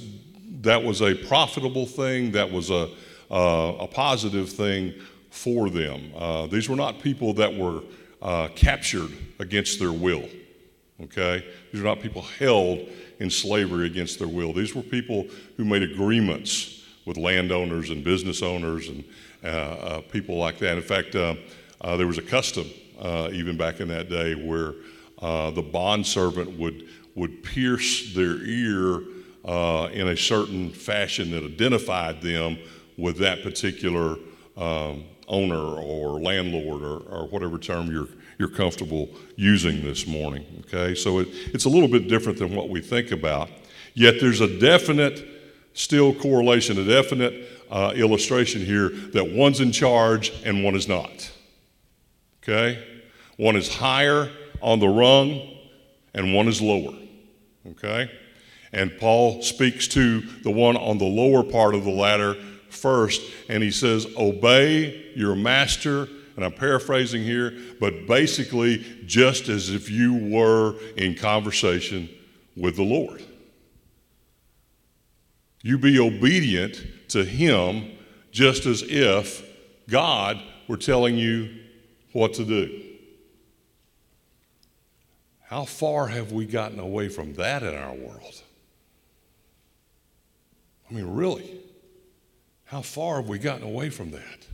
that 0.61 0.83
was 0.83 1.01
a 1.01 1.15
profitable 1.15 1.87
thing, 1.87 2.33
that 2.33 2.51
was 2.51 2.71
a, 2.71 2.89
uh, 3.31 3.77
a 3.81 3.87
positive 3.87 4.51
thing 4.51 4.93
for 5.31 5.71
them. 5.71 6.13
Uh, 6.17 6.47
these 6.47 6.69
were 6.69 6.77
not 6.77 7.01
people 7.01 7.33
that 7.35 7.55
were 7.55 7.83
uh, 8.21 8.49
captured 8.55 9.11
against 9.39 9.79
their 9.79 9.93
will, 9.93 10.29
okay? 11.03 11.47
These 11.73 11.81
were 11.81 11.89
not 11.89 12.01
people 12.01 12.23
held 12.23 12.89
in 13.21 13.31
slavery 13.31 13.87
against 13.87 14.19
their 14.19 14.29
will. 14.29 14.53
These 14.53 14.75
were 14.75 14.83
people 14.83 15.27
who 15.57 15.65
made 15.65 15.83
agreements 15.83 16.85
with 17.07 17.17
landowners 17.17 17.91
and 17.91 18.05
business 18.05 18.43
owners 18.43 18.89
and 18.89 19.05
Uh, 19.43 19.47
uh, 19.47 20.01
people 20.03 20.37
like 20.37 20.59
that. 20.59 20.77
In 20.77 20.83
fact, 20.83 21.15
uh, 21.15 21.35
uh 21.81 21.97
there 21.97 22.07
was 22.07 22.19
a 22.19 22.23
custom 22.23 22.67
even 23.33 23.57
back 23.57 23.81
in 23.81 23.89
that 23.89 24.11
day 24.11 24.35
where 24.35 24.75
the 25.21 25.63
bond 25.73 26.07
servant 26.07 26.59
would, 26.59 26.87
would 27.15 27.43
pierce 27.43 28.15
their 28.15 28.37
ear 28.45 29.03
in 29.93 30.09
a 30.09 30.17
certain 30.17 30.71
fashion 30.71 31.31
that 31.31 31.43
identified 31.43 32.21
them 32.21 32.59
with 32.99 33.17
that 33.17 33.43
particular 33.43 34.17
um, 34.57 35.05
owner 35.27 35.57
or 35.57 36.21
landlord 36.21 36.83
or, 36.83 36.99
or, 37.09 37.27
whatever 37.29 37.57
term 37.57 37.91
you're, 37.91 38.09
you're 38.39 38.49
comfortable 38.49 39.09
using 39.37 39.83
this 39.83 40.07
morning. 40.07 40.45
Okay, 40.67 40.95
so 40.95 41.21
it, 41.21 41.29
it's 41.55 41.65
a 41.65 41.69
little 41.69 41.89
bit 41.89 42.09
different 42.09 42.39
than 42.39 42.55
what 42.55 42.69
we 42.69 42.81
think 42.81 43.11
about. 43.13 43.49
Yet 43.95 44.17
there's 44.21 44.41
a 44.41 44.59
definite, 44.59 45.25
still 45.75 46.15
correlation, 46.15 46.79
a 46.79 46.85
definite 46.85 47.49
uh, 47.71 47.93
illustration 47.95 48.65
here 48.65 48.91
that 49.13 49.33
one's 49.33 49.61
in 49.61 49.73
charge 49.73 50.33
and 50.45 50.65
one 50.65 50.75
is 50.75 50.89
not. 50.89 51.31
Okay? 52.43 52.85
One 53.37 53.57
is 53.57 53.75
higher 53.75 54.31
on 54.61 54.81
the 54.81 54.89
rung 54.89 55.41
and 56.15 56.35
one 56.35 56.49
is 56.49 56.61
lower. 56.61 56.95
Okay? 57.67 58.11
And 58.73 58.97
Paul 58.99 59.43
speaks 59.43 59.89
to 59.89 60.21
the 60.21 60.51
one 60.51 60.77
on 60.77 60.99
the 60.99 61.05
lower 61.05 61.43
part 61.43 61.75
of 61.75 61.85
the 61.85 61.91
ladder 61.91 62.35
first, 62.69 63.21
and 63.49 63.63
he 63.63 63.71
says, 63.71 64.07
Obey 64.17 65.13
your 65.15 65.35
master. 65.35 66.09
And 66.37 66.45
I'm 66.45 66.53
paraphrasing 66.53 67.23
here, 67.23 67.53
but 67.81 68.07
basically, 68.07 68.79
just 69.05 69.49
as 69.49 69.69
if 69.69 69.91
you 69.91 70.15
were 70.15 70.77
in 70.97 71.15
conversation 71.15 72.09
with 72.57 72.77
the 72.77 72.83
Lord. 72.83 73.23
You 75.63 75.79
be 75.79 75.99
obedient 75.99 76.83
to 77.09 77.25
Him 77.25 77.91
just 78.31 78.67
as 78.67 78.83
if 78.83 79.45
God 79.89 80.41
were 80.69 80.77
telling 80.77 81.17
you 81.17 81.51
what 82.13 82.35
to 82.35 82.45
do. 82.45 82.83
How 85.43 85.65
far 85.65 86.07
have 86.07 86.33
we 86.33 86.47
gotten 86.47 86.79
away 86.79 87.09
from 87.09 87.35
that 87.35 87.63
in 87.63 87.75
our 87.75 87.95
world? 87.95 88.43
I 90.89 90.95
mean, 90.95 91.13
really, 91.13 91.61
how 92.65 92.83
far 92.83 93.17
have 93.17 93.29
we 93.29 93.39
gotten 93.39 93.65
away 93.65 93.91
from 93.91 94.13
that? 94.13 94.47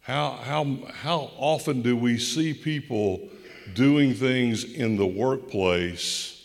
How, 0.00 0.30
how, 0.42 0.78
how 0.94 1.30
often 1.36 1.82
do 1.82 1.96
we 1.96 2.18
see 2.18 2.54
people 2.54 3.28
doing 3.74 4.14
things 4.14 4.64
in 4.64 4.96
the 4.96 5.06
workplace 5.06 6.35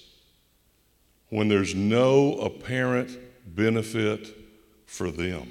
when 1.32 1.48
there's 1.48 1.74
no 1.74 2.36
apparent 2.36 3.17
benefit 3.48 4.38
for 4.86 5.10
them. 5.10 5.48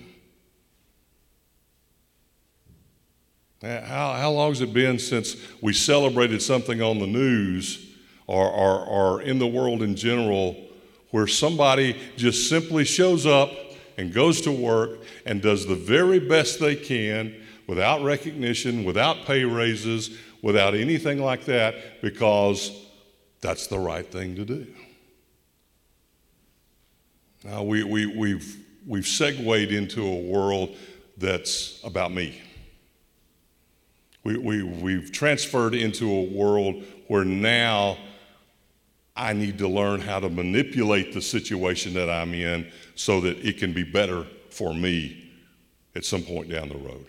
How, 3.63 4.13
how 4.15 4.31
long 4.31 4.51
has 4.51 4.61
it 4.61 4.73
been 4.73 4.99
since 4.99 5.37
we 5.61 5.73
celebrated 5.73 6.41
something 6.41 6.81
on 6.81 6.99
the 6.99 7.07
news 7.07 7.95
or, 8.27 8.49
or, 8.49 8.85
or 8.85 9.23
in 9.23 9.39
the 9.39 9.47
world 9.47 9.83
in 9.83 9.97
general 9.97 10.57
where 11.11 11.27
somebody 11.27 11.99
just 12.17 12.49
simply 12.49 12.85
shows 12.85 13.27
up 13.27 13.51
and 13.99 14.13
goes 14.13 14.43
to 14.43 14.53
work 14.53 15.01
and 15.27 15.43
does 15.43 15.67
the 15.67 15.75
very 15.75 16.19
best 16.19 16.61
they 16.61 16.77
can 16.77 17.35
without 17.67 18.03
recognition, 18.03 18.85
without 18.85 19.25
pay 19.25 19.45
raises, 19.45 20.11
without 20.43 20.75
anything 20.75 21.23
like 21.23 21.47
that 21.47 22.01
because 22.03 22.87
that's 23.41 23.67
the 23.67 23.79
right 23.79 24.11
thing 24.11 24.37
to 24.37 24.45
do? 24.45 24.67
Now, 27.45 27.63
we, 27.63 27.85
we, 27.85 28.07
we've, 28.07 28.57
we've 28.87 29.07
segued 29.07 29.73
into 29.73 30.07
a 30.07 30.21
world 30.21 30.77
that's 31.17 31.81
about 31.85 32.13
me. 32.13 32.41
We, 34.25 34.37
we, 34.37 34.63
we've 34.63 35.11
transferred 35.11 35.75
into 35.75 36.11
a 36.11 36.23
world 36.25 36.85
where 37.07 37.25
now 37.25 37.97
I 39.17 39.33
need 39.33 39.57
to 39.59 39.69
learn 39.69 40.01
how 40.01 40.21
to 40.21 40.29
manipulate 40.29 41.15
the 41.15 41.23
situation 41.23 41.95
that 41.95 42.11
I'm 42.11 42.35
in 42.35 42.71
so 42.95 43.21
that 43.23 43.39
it 43.39 43.57
can 43.57 43.73
be 43.73 43.85
better 43.85 44.27
for 44.51 44.75
me 44.75 45.31
at 45.97 46.05
some 46.05 46.23
point 46.23 46.51
down 46.51 46.69
the 46.69 46.77
road. 46.77 47.07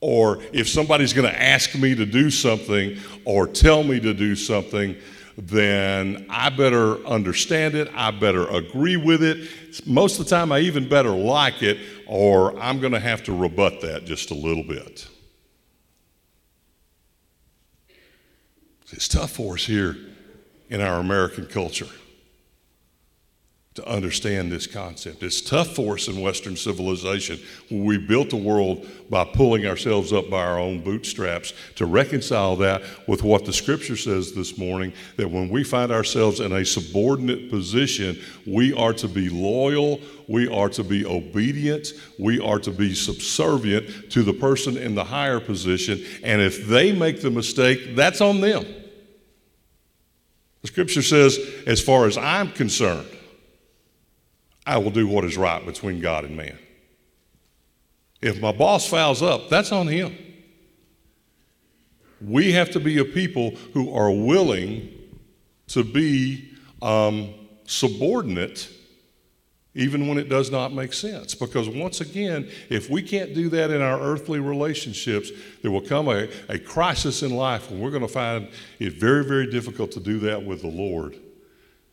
Or 0.00 0.40
if 0.52 0.68
somebody's 0.68 1.12
going 1.12 1.28
to 1.28 1.42
ask 1.42 1.76
me 1.76 1.94
to 1.96 2.06
do 2.06 2.30
something 2.30 2.98
or 3.24 3.46
tell 3.48 3.82
me 3.82 3.98
to 4.00 4.14
do 4.14 4.36
something, 4.36 4.96
then 5.36 6.26
I 6.28 6.50
better 6.50 7.04
understand 7.06 7.74
it. 7.74 7.90
I 7.94 8.10
better 8.10 8.46
agree 8.48 8.96
with 8.96 9.22
it. 9.22 9.48
Most 9.86 10.18
of 10.18 10.26
the 10.26 10.30
time, 10.30 10.52
I 10.52 10.60
even 10.60 10.88
better 10.88 11.10
like 11.10 11.62
it, 11.62 11.78
or 12.06 12.58
I'm 12.58 12.80
going 12.80 12.92
to 12.92 13.00
have 13.00 13.24
to 13.24 13.36
rebut 13.36 13.80
that 13.80 14.04
just 14.04 14.30
a 14.30 14.34
little 14.34 14.64
bit. 14.64 15.08
It's 18.90 19.08
tough 19.08 19.30
for 19.30 19.54
us 19.54 19.64
here 19.64 19.96
in 20.68 20.82
our 20.82 21.00
American 21.00 21.46
culture 21.46 21.88
to 23.74 23.88
understand 23.88 24.52
this 24.52 24.66
concept. 24.66 25.22
It's 25.22 25.40
tough 25.40 25.74
for 25.74 25.94
us 25.94 26.06
in 26.06 26.20
Western 26.20 26.56
civilization 26.56 27.40
we 27.70 27.96
built 27.96 28.28
the 28.28 28.36
world 28.36 28.86
by 29.08 29.24
pulling 29.24 29.66
ourselves 29.66 30.12
up 30.12 30.28
by 30.28 30.44
our 30.44 30.58
own 30.58 30.82
bootstraps 30.82 31.54
to 31.76 31.86
reconcile 31.86 32.54
that 32.56 32.82
with 33.08 33.22
what 33.22 33.46
the 33.46 33.52
scripture 33.52 33.96
says 33.96 34.34
this 34.34 34.58
morning 34.58 34.92
that 35.16 35.30
when 35.30 35.48
we 35.48 35.64
find 35.64 35.90
ourselves 35.90 36.40
in 36.40 36.52
a 36.52 36.64
subordinate 36.66 37.48
position, 37.48 38.20
we 38.46 38.74
are 38.74 38.92
to 38.92 39.08
be 39.08 39.30
loyal, 39.30 40.00
we 40.28 40.48
are 40.48 40.68
to 40.68 40.84
be 40.84 41.06
obedient, 41.06 41.88
we 42.18 42.38
are 42.40 42.58
to 42.58 42.70
be 42.70 42.94
subservient 42.94 44.10
to 44.10 44.22
the 44.22 44.34
person 44.34 44.76
in 44.76 44.94
the 44.94 45.04
higher 45.04 45.40
position. 45.40 46.04
And 46.22 46.42
if 46.42 46.66
they 46.66 46.92
make 46.92 47.22
the 47.22 47.30
mistake, 47.30 47.96
that's 47.96 48.20
on 48.20 48.42
them. 48.42 48.66
The 50.60 50.68
scripture 50.68 51.02
says, 51.02 51.38
as 51.66 51.80
far 51.80 52.06
as 52.06 52.18
I'm 52.18 52.52
concerned, 52.52 53.08
I 54.66 54.78
will 54.78 54.90
do 54.90 55.06
what 55.06 55.24
is 55.24 55.36
right 55.36 55.64
between 55.64 56.00
God 56.00 56.24
and 56.24 56.36
man. 56.36 56.58
If 58.20 58.40
my 58.40 58.52
boss 58.52 58.88
fouls 58.88 59.22
up, 59.22 59.48
that's 59.48 59.72
on 59.72 59.88
him. 59.88 60.16
We 62.20 62.52
have 62.52 62.70
to 62.70 62.80
be 62.80 62.98
a 62.98 63.04
people 63.04 63.50
who 63.72 63.92
are 63.92 64.12
willing 64.12 64.88
to 65.68 65.82
be 65.82 66.52
um, 66.80 67.34
subordinate 67.64 68.68
even 69.74 70.06
when 70.06 70.18
it 70.18 70.28
does 70.28 70.50
not 70.50 70.72
make 70.72 70.92
sense. 70.92 71.34
Because 71.34 71.68
once 71.68 72.00
again, 72.00 72.50
if 72.68 72.90
we 72.90 73.02
can't 73.02 73.34
do 73.34 73.48
that 73.48 73.70
in 73.70 73.80
our 73.80 74.00
earthly 74.00 74.38
relationships, 74.38 75.30
there 75.62 75.70
will 75.70 75.80
come 75.80 76.08
a, 76.08 76.28
a 76.48 76.58
crisis 76.58 77.22
in 77.22 77.34
life 77.34 77.70
when 77.70 77.80
we're 77.80 77.90
going 77.90 78.02
to 78.02 78.08
find 78.08 78.48
it 78.78 78.92
very, 78.94 79.24
very 79.24 79.50
difficult 79.50 79.90
to 79.92 80.00
do 80.00 80.18
that 80.20 80.44
with 80.44 80.60
the 80.60 80.68
Lord. 80.68 81.16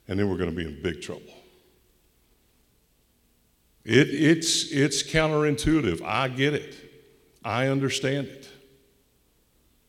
And 0.08 0.20
then 0.20 0.30
we're 0.30 0.38
going 0.38 0.50
to 0.50 0.56
be 0.56 0.66
in 0.66 0.82
big 0.82 1.02
trouble. 1.02 1.34
It, 3.86 4.10
it's, 4.10 4.72
it's 4.72 5.04
counterintuitive. 5.04 6.02
I 6.04 6.28
get 6.28 6.54
it. 6.54 6.76
I 7.44 7.68
understand 7.68 8.28
it. 8.28 8.50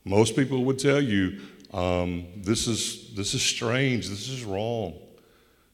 Most 0.05 0.37
people 0.37 0.65
would 0.65 0.79
tell 0.79 1.01
you 1.01 1.41
um, 1.73 2.27
this, 2.37 2.67
is, 2.67 3.15
this 3.15 3.35
is 3.35 3.43
strange, 3.43 4.09
this 4.09 4.29
is 4.29 4.45
wrong. 4.45 4.95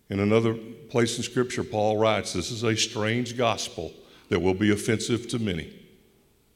In 0.08 0.20
another 0.20 0.54
place 0.88 1.16
in 1.16 1.22
Scripture, 1.22 1.64
Paul 1.64 1.96
writes, 1.96 2.32
This 2.32 2.50
is 2.50 2.62
a 2.62 2.76
strange 2.76 3.36
gospel 3.36 3.92
that 4.28 4.40
will 4.40 4.54
be 4.54 4.72
offensive 4.72 5.28
to 5.28 5.38
many, 5.38 5.72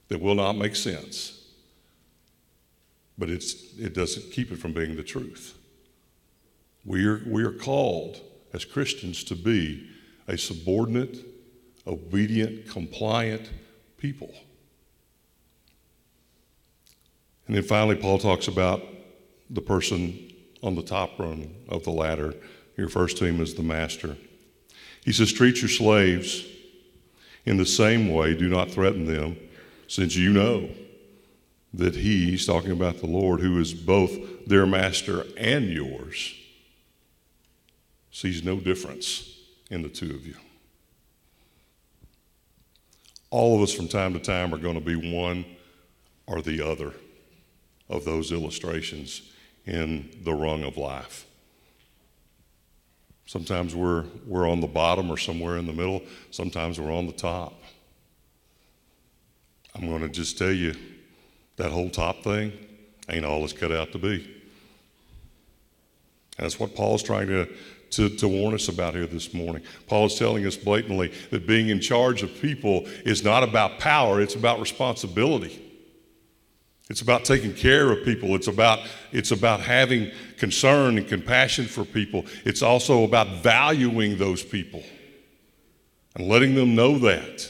that 0.09 0.20
will 0.20 0.35
not 0.35 0.57
make 0.57 0.77
sense. 0.77 1.37
But 3.18 3.29
it's, 3.29 3.77
it 3.79 3.94
doesn't 3.94 4.33
keep 4.33 4.51
it 4.51 4.57
from 4.57 4.73
being 4.73 4.96
the 4.96 5.03
truth. 5.03 5.57
We 6.85 7.07
are, 7.07 7.23
we 7.27 7.44
are 7.44 7.53
called 7.53 8.20
as 8.53 8.64
Christians 8.64 9.23
to 9.25 9.37
be 9.37 9.88
a 10.27 10.38
subordinate, 10.38 11.18
obedient, 11.90 12.68
compliant 12.68 13.50
people. 13.98 14.33
And 17.46 17.57
then 17.57 17.64
finally, 17.64 17.96
Paul 17.96 18.18
talks 18.18 18.46
about 18.46 18.83
the 19.50 19.61
person 19.61 20.33
on 20.62 20.76
the 20.76 20.83
top 20.83 21.18
rung 21.18 21.53
of 21.68 21.83
the 21.85 21.90
ladder. 21.90 22.35
He 22.76 22.83
refers 22.83 23.12
to 23.14 23.24
him 23.24 23.40
as 23.40 23.55
the 23.55 23.62
master. 23.62 24.16
He 25.05 25.12
says, 25.12 25.33
Treat 25.33 25.61
your 25.61 25.68
slaves 25.68 26.46
in 27.44 27.57
the 27.57 27.66
same 27.66 28.12
way, 28.12 28.35
do 28.35 28.48
not 28.48 28.70
threaten 28.70 29.07
them, 29.07 29.37
since 29.88 30.14
you 30.14 30.33
know 30.33 30.70
that 31.74 31.96
he, 31.96 32.31
he's 32.31 32.46
talking 32.46 32.70
about 32.70 32.98
the 32.98 33.07
Lord, 33.07 33.40
who 33.40 33.59
is 33.59 33.74
both 33.74 34.46
their 34.46 34.66
master 34.66 35.24
and 35.37 35.68
yours, 35.70 36.35
sees 38.11 38.44
no 38.44 38.61
difference 38.61 39.38
in 39.70 39.83
the 39.83 39.88
two 39.88 40.11
of 40.14 40.26
you. 40.26 40.37
All 43.30 43.56
of 43.56 43.62
us 43.62 43.72
from 43.72 43.88
time 43.88 44.12
to 44.14 44.20
time 44.20 44.52
are 44.52 44.58
going 44.58 44.74
to 44.74 44.80
be 44.80 45.14
one 45.14 45.44
or 46.26 46.42
the 46.42 46.66
other 46.66 46.92
of 47.88 48.04
those 48.04 48.32
illustrations 48.32 49.22
in 49.66 50.10
the 50.22 50.32
rung 50.32 50.64
of 50.64 50.76
life. 50.76 51.26
Sometimes 53.26 53.76
we're, 53.76 54.04
we're 54.26 54.48
on 54.48 54.60
the 54.60 54.66
bottom 54.66 55.10
or 55.10 55.16
somewhere 55.16 55.56
in 55.56 55.66
the 55.66 55.72
middle. 55.72 56.02
Sometimes 56.32 56.80
we're 56.80 56.92
on 56.92 57.06
the 57.06 57.12
top. 57.12 57.54
I'm 59.74 59.88
going 59.88 60.02
to 60.02 60.08
just 60.08 60.36
tell 60.36 60.50
you 60.50 60.74
that 61.56 61.70
whole 61.70 61.90
top 61.90 62.24
thing 62.24 62.52
ain't 63.08 63.24
all 63.24 63.44
it's 63.44 63.52
cut 63.52 63.70
out 63.70 63.92
to 63.92 63.98
be. 63.98 64.24
And 66.38 66.44
that's 66.44 66.58
what 66.58 66.74
Paul's 66.74 67.02
trying 67.02 67.28
to, 67.28 67.48
to, 67.90 68.09
to 68.09 68.29
warn 68.29 68.55
us 68.55 68.68
about 68.68 68.94
here 68.94 69.07
this 69.07 69.35
morning. 69.35 69.62
Paul 69.87 70.07
is 70.07 70.14
telling 70.16 70.46
us 70.46 70.57
blatantly 70.57 71.12
that 71.31 71.46
being 71.46 71.68
in 71.68 71.81
charge 71.81 72.22
of 72.22 72.35
people 72.40 72.87
is 73.05 73.24
not 73.24 73.42
about 73.42 73.79
power, 73.79 74.20
it's 74.20 74.35
about 74.35 74.61
responsibility. 74.61 75.66
It's 76.88 77.03
about 77.03 77.24
taking 77.24 77.55
care 77.55 77.92
of 77.92 78.05
people. 78.05 78.35
It's 78.35 78.48
about, 78.48 78.81
it's 79.12 79.31
about 79.31 79.61
having 79.61 80.11
concern 80.38 80.98
and 80.98 81.07
compassion 81.07 81.66
for 81.66 81.85
people. 81.85 82.26
It's 82.44 82.62
also 82.62 83.05
about 83.05 83.44
valuing 83.44 84.18
those 84.18 84.42
people 84.42 84.83
and 86.16 86.29
letting 86.29 86.57
them 86.57 86.74
know 86.74 86.98
that. 86.98 87.48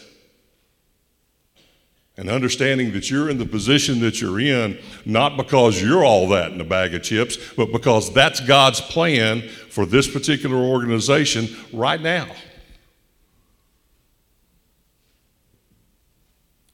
And 2.20 2.28
understanding 2.28 2.92
that 2.92 3.10
you're 3.10 3.30
in 3.30 3.38
the 3.38 3.46
position 3.46 4.00
that 4.00 4.20
you're 4.20 4.40
in, 4.40 4.78
not 5.06 5.38
because 5.38 5.80
you're 5.80 6.04
all 6.04 6.28
that 6.28 6.52
in 6.52 6.60
a 6.60 6.64
bag 6.64 6.94
of 6.94 7.02
chips, 7.02 7.38
but 7.56 7.72
because 7.72 8.12
that's 8.12 8.40
God's 8.40 8.78
plan 8.78 9.40
for 9.70 9.86
this 9.86 10.06
particular 10.06 10.58
organization 10.58 11.48
right 11.72 11.98
now. 11.98 12.26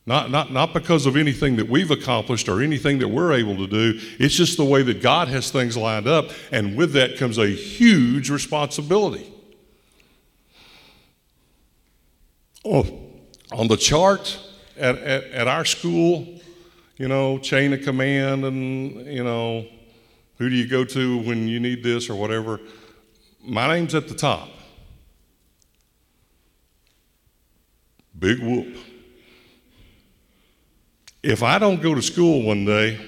Not, 0.05 0.33
not, 0.33 0.51
not 0.53 0.75
because 0.75 1.07
of 1.07 1.17
anything 1.17 1.55
that 1.57 1.69
we've 1.69 1.93
accomplished 1.93 2.49
or 2.49 2.61
anything 2.61 2.99
that 2.99 3.07
we're 3.07 3.33
able 3.33 3.57
to 3.57 3.69
do. 3.69 4.01
It's 4.19 4.35
just 4.35 4.57
the 4.57 4.65
way 4.65 4.83
that 4.83 5.01
God 5.01 5.29
has 5.29 5.53
things 5.53 5.77
lined 5.77 6.09
up. 6.09 6.31
And 6.51 6.77
with 6.77 6.93
that 6.95 7.19
comes 7.19 7.39
a 7.39 7.47
huge 7.47 8.31
responsibility. 8.31 9.33
Oh, 12.65 12.85
on 13.53 13.69
the 13.69 13.77
chart 13.77 14.41
at, 14.79 14.97
at, 14.99 15.25
at 15.25 15.49
our 15.49 15.65
school, 15.65 16.41
you 16.97 17.09
know, 17.09 17.39
chain 17.39 17.73
of 17.73 17.83
command 17.83 18.45
and, 18.45 19.07
you 19.07 19.25
know, 19.25 19.67
who 20.39 20.49
do 20.49 20.55
you 20.55 20.69
go 20.69 20.85
to 20.85 21.19
when 21.23 21.49
you 21.49 21.61
need 21.61 21.83
this 21.83 22.11
or 22.11 22.15
whatever? 22.15 22.61
My 23.43 23.69
name's 23.69 23.95
at 23.95 24.09
the 24.09 24.15
top. 24.15 24.49
Big 28.19 28.41
whoop. 28.41 28.77
If 31.23 31.43
I 31.43 31.59
don't 31.59 31.83
go 31.83 31.95
to 31.95 32.03
school 32.03 32.43
one 32.43 32.65
day, 32.65 33.01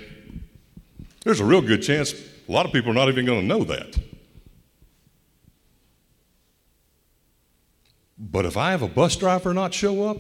there's 1.25 1.41
a 1.41 1.45
real 1.45 1.63
good 1.63 1.83
chance 1.83 2.15
a 2.49 2.53
lot 2.53 2.65
of 2.65 2.73
people 2.73 2.91
are 2.91 2.95
not 2.95 3.09
even 3.09 3.27
going 3.27 3.41
to 3.41 3.47
know 3.47 3.65
that. 3.65 3.99
But 8.19 8.47
if 8.47 8.57
I 8.57 8.71
have 8.71 8.83
a 8.83 8.89
bus 8.89 9.17
driver 9.17 9.53
not 9.55 9.75
show 9.75 10.09
up, 10.09 10.19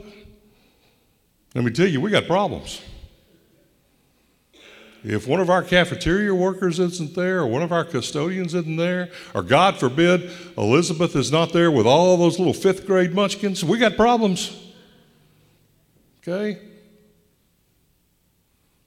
let 1.54 1.64
me 1.64 1.70
tell 1.70 1.86
you, 1.86 2.00
we 2.00 2.10
got 2.10 2.26
problems. 2.26 2.82
If 5.04 5.28
one 5.28 5.40
of 5.40 5.48
our 5.48 5.62
cafeteria 5.62 6.34
workers 6.34 6.80
isn't 6.80 7.14
there, 7.14 7.40
or 7.40 7.46
one 7.46 7.62
of 7.62 7.72
our 7.72 7.84
custodians 7.84 8.52
isn't 8.54 8.76
there, 8.76 9.10
or 9.32 9.42
God 9.42 9.76
forbid, 9.76 10.30
Elizabeth 10.56 11.14
is 11.14 11.30
not 11.30 11.52
there 11.52 11.70
with 11.70 11.86
all 11.86 12.16
those 12.16 12.38
little 12.38 12.54
fifth 12.54 12.86
grade 12.86 13.14
munchkins, 13.14 13.64
we 13.64 13.78
got 13.78 13.96
problems. 13.96 14.72
Okay? 16.20 16.58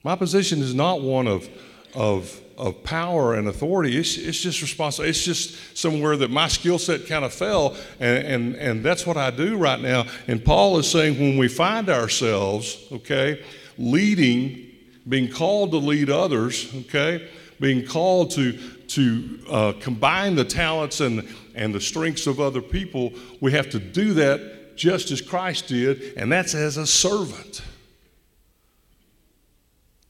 My 0.03 0.15
position 0.15 0.59
is 0.59 0.73
not 0.73 1.01
one 1.01 1.27
of, 1.27 1.49
of, 1.95 2.40
of 2.61 2.83
power 2.83 3.33
and 3.33 3.47
authority. 3.47 3.97
It's, 3.97 4.17
it's 4.17 4.39
just 4.39 4.61
responsible. 4.61 5.09
It's 5.09 5.25
just 5.25 5.75
somewhere 5.75 6.15
that 6.17 6.29
my 6.29 6.47
skill 6.47 6.77
set 6.77 7.07
kind 7.07 7.25
of 7.25 7.33
fell, 7.33 7.75
and, 7.99 8.27
and, 8.27 8.55
and 8.55 8.85
that's 8.85 9.05
what 9.05 9.17
I 9.17 9.31
do 9.31 9.57
right 9.57 9.81
now. 9.81 10.05
And 10.27 10.45
Paul 10.45 10.77
is 10.77 10.89
saying 10.89 11.19
when 11.19 11.37
we 11.37 11.47
find 11.47 11.89
ourselves, 11.89 12.77
okay, 12.91 13.43
leading, 13.79 14.67
being 15.09 15.27
called 15.27 15.71
to 15.71 15.77
lead 15.77 16.11
others, 16.11 16.71
okay, 16.81 17.27
being 17.59 17.83
called 17.83 18.29
to, 18.31 18.53
to 18.53 19.39
uh, 19.49 19.73
combine 19.79 20.35
the 20.35 20.45
talents 20.45 20.99
and, 20.99 21.27
and 21.55 21.73
the 21.73 21.81
strengths 21.81 22.27
of 22.27 22.39
other 22.39 22.61
people, 22.61 23.11
we 23.39 23.51
have 23.53 23.71
to 23.71 23.79
do 23.79 24.13
that 24.13 24.77
just 24.77 25.09
as 25.09 25.19
Christ 25.19 25.67
did, 25.67 26.13
and 26.15 26.31
that's 26.31 26.53
as 26.53 26.77
a 26.77 26.85
servant. 26.85 27.63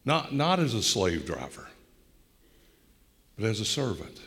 Not, 0.03 0.33
not 0.33 0.59
as 0.59 0.73
a 0.73 0.83
slave 0.83 1.25
driver, 1.25 1.69
but 3.41 3.49
as 3.49 3.59
a 3.59 3.65
servant. 3.65 4.21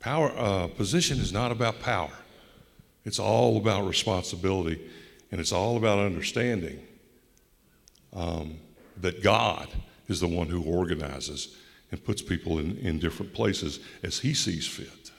Power, 0.00 0.32
uh, 0.36 0.66
position 0.68 1.18
is 1.18 1.30
not 1.30 1.52
about 1.52 1.78
power. 1.80 2.12
It's 3.04 3.18
all 3.18 3.58
about 3.58 3.86
responsibility, 3.86 4.80
and 5.30 5.40
it's 5.40 5.52
all 5.52 5.76
about 5.76 5.98
understanding 5.98 6.80
um, 8.14 8.56
that 8.98 9.22
God 9.22 9.68
is 10.08 10.20
the 10.20 10.26
one 10.26 10.48
who 10.48 10.62
organizes 10.62 11.56
and 11.90 12.02
puts 12.02 12.22
people 12.22 12.58
in, 12.58 12.78
in 12.78 12.98
different 12.98 13.34
places 13.34 13.78
as 14.02 14.20
He 14.20 14.32
sees 14.32 14.66
fit. 14.66 15.10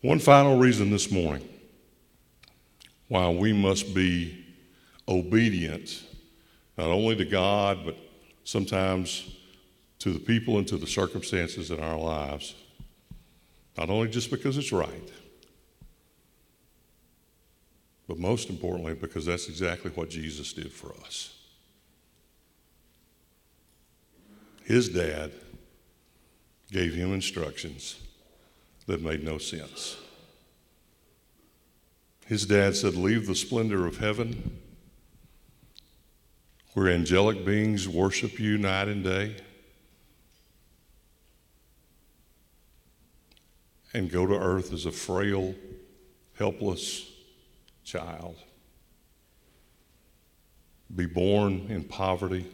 One 0.00 0.18
final 0.18 0.58
reason 0.58 0.90
this 0.90 1.10
morning 1.10 1.46
why 3.08 3.28
we 3.28 3.52
must 3.52 3.94
be 3.94 4.46
obedient, 5.06 6.02
not 6.78 6.86
only 6.86 7.14
to 7.16 7.26
God, 7.26 7.84
but 7.84 7.98
sometimes 8.44 9.36
to 10.02 10.10
the 10.10 10.18
people 10.18 10.58
and 10.58 10.66
to 10.66 10.76
the 10.76 10.86
circumstances 10.86 11.70
in 11.70 11.78
our 11.78 11.96
lives. 11.96 12.56
Not 13.78 13.88
only 13.88 14.08
just 14.08 14.32
because 14.32 14.58
it's 14.58 14.72
right, 14.72 15.12
but 18.08 18.18
most 18.18 18.50
importantly, 18.50 18.94
because 18.94 19.26
that's 19.26 19.48
exactly 19.48 19.92
what 19.92 20.10
Jesus 20.10 20.52
did 20.52 20.72
for 20.72 20.92
us. 21.04 21.38
His 24.64 24.88
dad 24.88 25.30
gave 26.72 26.94
him 26.94 27.14
instructions 27.14 28.00
that 28.88 29.02
made 29.02 29.22
no 29.22 29.38
sense. 29.38 29.96
His 32.26 32.44
dad 32.44 32.74
said, 32.74 32.96
Leave 32.96 33.28
the 33.28 33.36
splendor 33.36 33.86
of 33.86 33.98
heaven 33.98 34.58
where 36.74 36.88
angelic 36.88 37.44
beings 37.44 37.88
worship 37.88 38.40
you 38.40 38.58
night 38.58 38.88
and 38.88 39.04
day, 39.04 39.36
and 43.94 44.10
go 44.10 44.26
to 44.26 44.34
earth 44.34 44.72
as 44.72 44.86
a 44.86 44.92
frail, 44.92 45.54
helpless 46.38 47.10
child. 47.84 48.36
Be 50.94 51.06
born 51.06 51.66
in 51.68 51.84
poverty, 51.84 52.46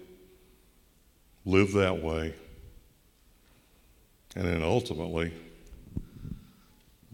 live 1.44 1.72
that 1.72 2.02
way, 2.02 2.34
and 4.36 4.46
then 4.46 4.62
ultimately 4.62 5.32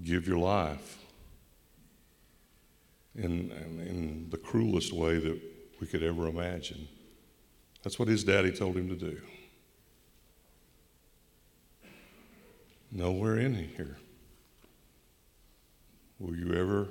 give 0.02 0.26
your 0.26 0.38
life 0.38 0.98
in, 3.14 3.50
in 3.86 4.26
the 4.30 4.36
cruelest 4.36 4.92
way 4.92 5.18
that 5.18 5.40
we 5.80 5.86
could 5.86 6.02
ever 6.02 6.26
imagine. 6.28 6.88
That's 7.82 7.98
what 7.98 8.08
his 8.08 8.24
daddy 8.24 8.50
told 8.50 8.76
him 8.76 8.88
to 8.88 8.96
do. 8.96 9.20
Nowhere 12.90 13.38
in 13.38 13.54
here 13.54 13.96
will 16.18 16.34
you 16.34 16.54
ever 16.54 16.88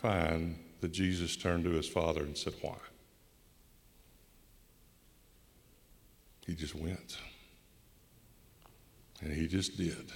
find 0.00 0.58
that 0.80 0.92
Jesus 0.92 1.36
turned 1.36 1.64
to 1.64 1.70
his 1.70 1.88
father 1.88 2.22
and 2.22 2.36
said, 2.36 2.54
Why? 2.60 2.76
He 6.46 6.54
just 6.54 6.74
went. 6.74 7.16
And 9.22 9.32
he 9.32 9.48
just 9.48 9.78
did. 9.78 10.12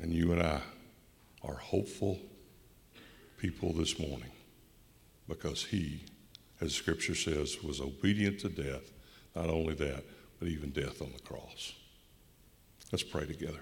And 0.00 0.12
you 0.12 0.32
and 0.32 0.42
I 0.42 0.60
are 1.44 1.56
hopeful 1.56 2.18
people 3.36 3.72
this 3.72 3.98
morning 3.98 4.30
because 5.28 5.64
he, 5.64 6.04
as 6.60 6.74
Scripture 6.74 7.14
says, 7.14 7.62
was 7.62 7.80
obedient 7.80 8.40
to 8.40 8.48
death. 8.48 8.92
Not 9.34 9.50
only 9.50 9.74
that, 9.74 10.04
but 10.38 10.48
even 10.48 10.70
death 10.70 11.02
on 11.02 11.12
the 11.12 11.22
cross. 11.22 11.74
Let's 12.90 13.02
pray 13.02 13.26
together. 13.26 13.60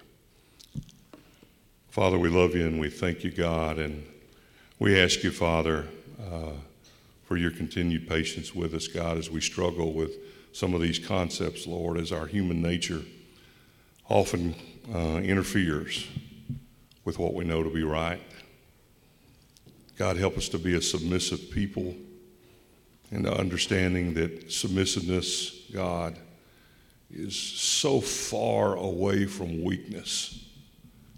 Father, 1.91 2.17
we 2.17 2.29
love 2.29 2.55
you 2.55 2.65
and 2.65 2.79
we 2.79 2.89
thank 2.89 3.21
you, 3.21 3.31
God, 3.31 3.77
and 3.77 4.05
we 4.79 4.97
ask 4.97 5.23
you, 5.23 5.29
Father, 5.29 5.87
uh, 6.25 6.51
for 7.25 7.35
your 7.35 7.51
continued 7.51 8.07
patience 8.07 8.55
with 8.55 8.73
us, 8.73 8.87
God, 8.87 9.17
as 9.17 9.29
we 9.29 9.41
struggle 9.41 9.91
with 9.91 10.13
some 10.53 10.73
of 10.73 10.79
these 10.79 10.99
concepts, 10.99 11.67
Lord, 11.67 11.97
as 11.97 12.13
our 12.13 12.27
human 12.27 12.61
nature 12.61 13.01
often 14.07 14.55
uh, 14.95 15.17
interferes 15.17 16.07
with 17.03 17.19
what 17.19 17.33
we 17.33 17.43
know 17.43 17.61
to 17.61 17.69
be 17.69 17.83
right. 17.83 18.21
God, 19.97 20.15
help 20.15 20.37
us 20.37 20.47
to 20.47 20.57
be 20.57 20.75
a 20.75 20.81
submissive 20.81 21.51
people 21.51 21.93
and 23.11 23.27
understanding 23.27 24.13
that 24.13 24.49
submissiveness, 24.49 25.69
God, 25.73 26.17
is 27.13 27.35
so 27.35 27.99
far 27.99 28.77
away 28.77 29.25
from 29.25 29.61
weakness. 29.61 30.47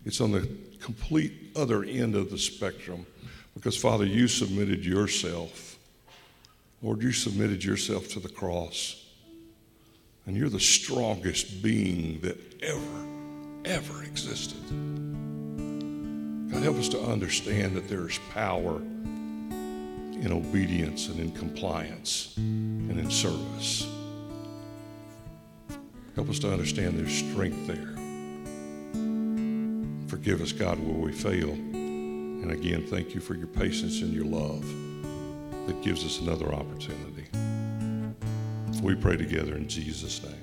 It's 0.06 0.20
on 0.22 0.32
the 0.32 0.47
complete 0.82 1.51
other 1.56 1.84
end 1.84 2.16
of 2.16 2.30
the 2.30 2.38
spectrum 2.38 3.06
because, 3.54 3.78
Father, 3.78 4.06
you 4.06 4.28
submitted 4.28 4.86
yourself. 4.86 5.78
Lord, 6.82 7.01
you 7.01 7.12
submitted 7.12 7.64
yourself 7.64 8.10
to 8.10 8.20
the 8.20 8.30
cross. 8.30 8.99
And 10.26 10.36
you're 10.38 10.49
the 10.49 10.60
strongest 10.60 11.62
being 11.62 12.20
that 12.22 12.38
ever, 12.64 13.06
ever 13.66 14.04
existed. 14.04 14.62
God, 16.51 16.64
help 16.64 16.78
us 16.78 16.89
to 16.89 17.01
understand 17.01 17.76
that 17.76 17.89
there's 17.89 18.20
power 18.34 18.78
in 18.78 20.32
obedience 20.32 21.10
and 21.10 21.20
in 21.20 21.32
compliance 21.32 22.34
and 22.38 22.97
in 22.97 23.10
service. 23.10 23.88
Help 26.16 26.30
us 26.30 26.39
to 26.39 26.51
understand 26.51 26.97
there's 26.97 27.14
strength 27.14 27.68
there. 27.68 27.93
Forgive 30.14 30.41
us, 30.41 30.51
God, 30.51 30.78
where 30.78 30.93
we 30.95 31.11
fail. 31.11 31.49
And 31.49 32.51
again, 32.51 32.86
thank 32.86 33.16
you 33.16 33.20
for 33.20 33.34
your 33.34 33.47
patience 33.47 34.03
and 34.03 34.14
your 34.14 34.26
love 34.26 34.61
that 35.66 35.82
gives 35.82 36.05
us 36.05 36.20
another 36.20 36.53
opportunity. 36.53 37.26
We 38.84 38.93
pray 38.93 39.18
together 39.18 39.55
in 39.55 39.68
Jesus' 39.68 40.22
name. 40.22 40.43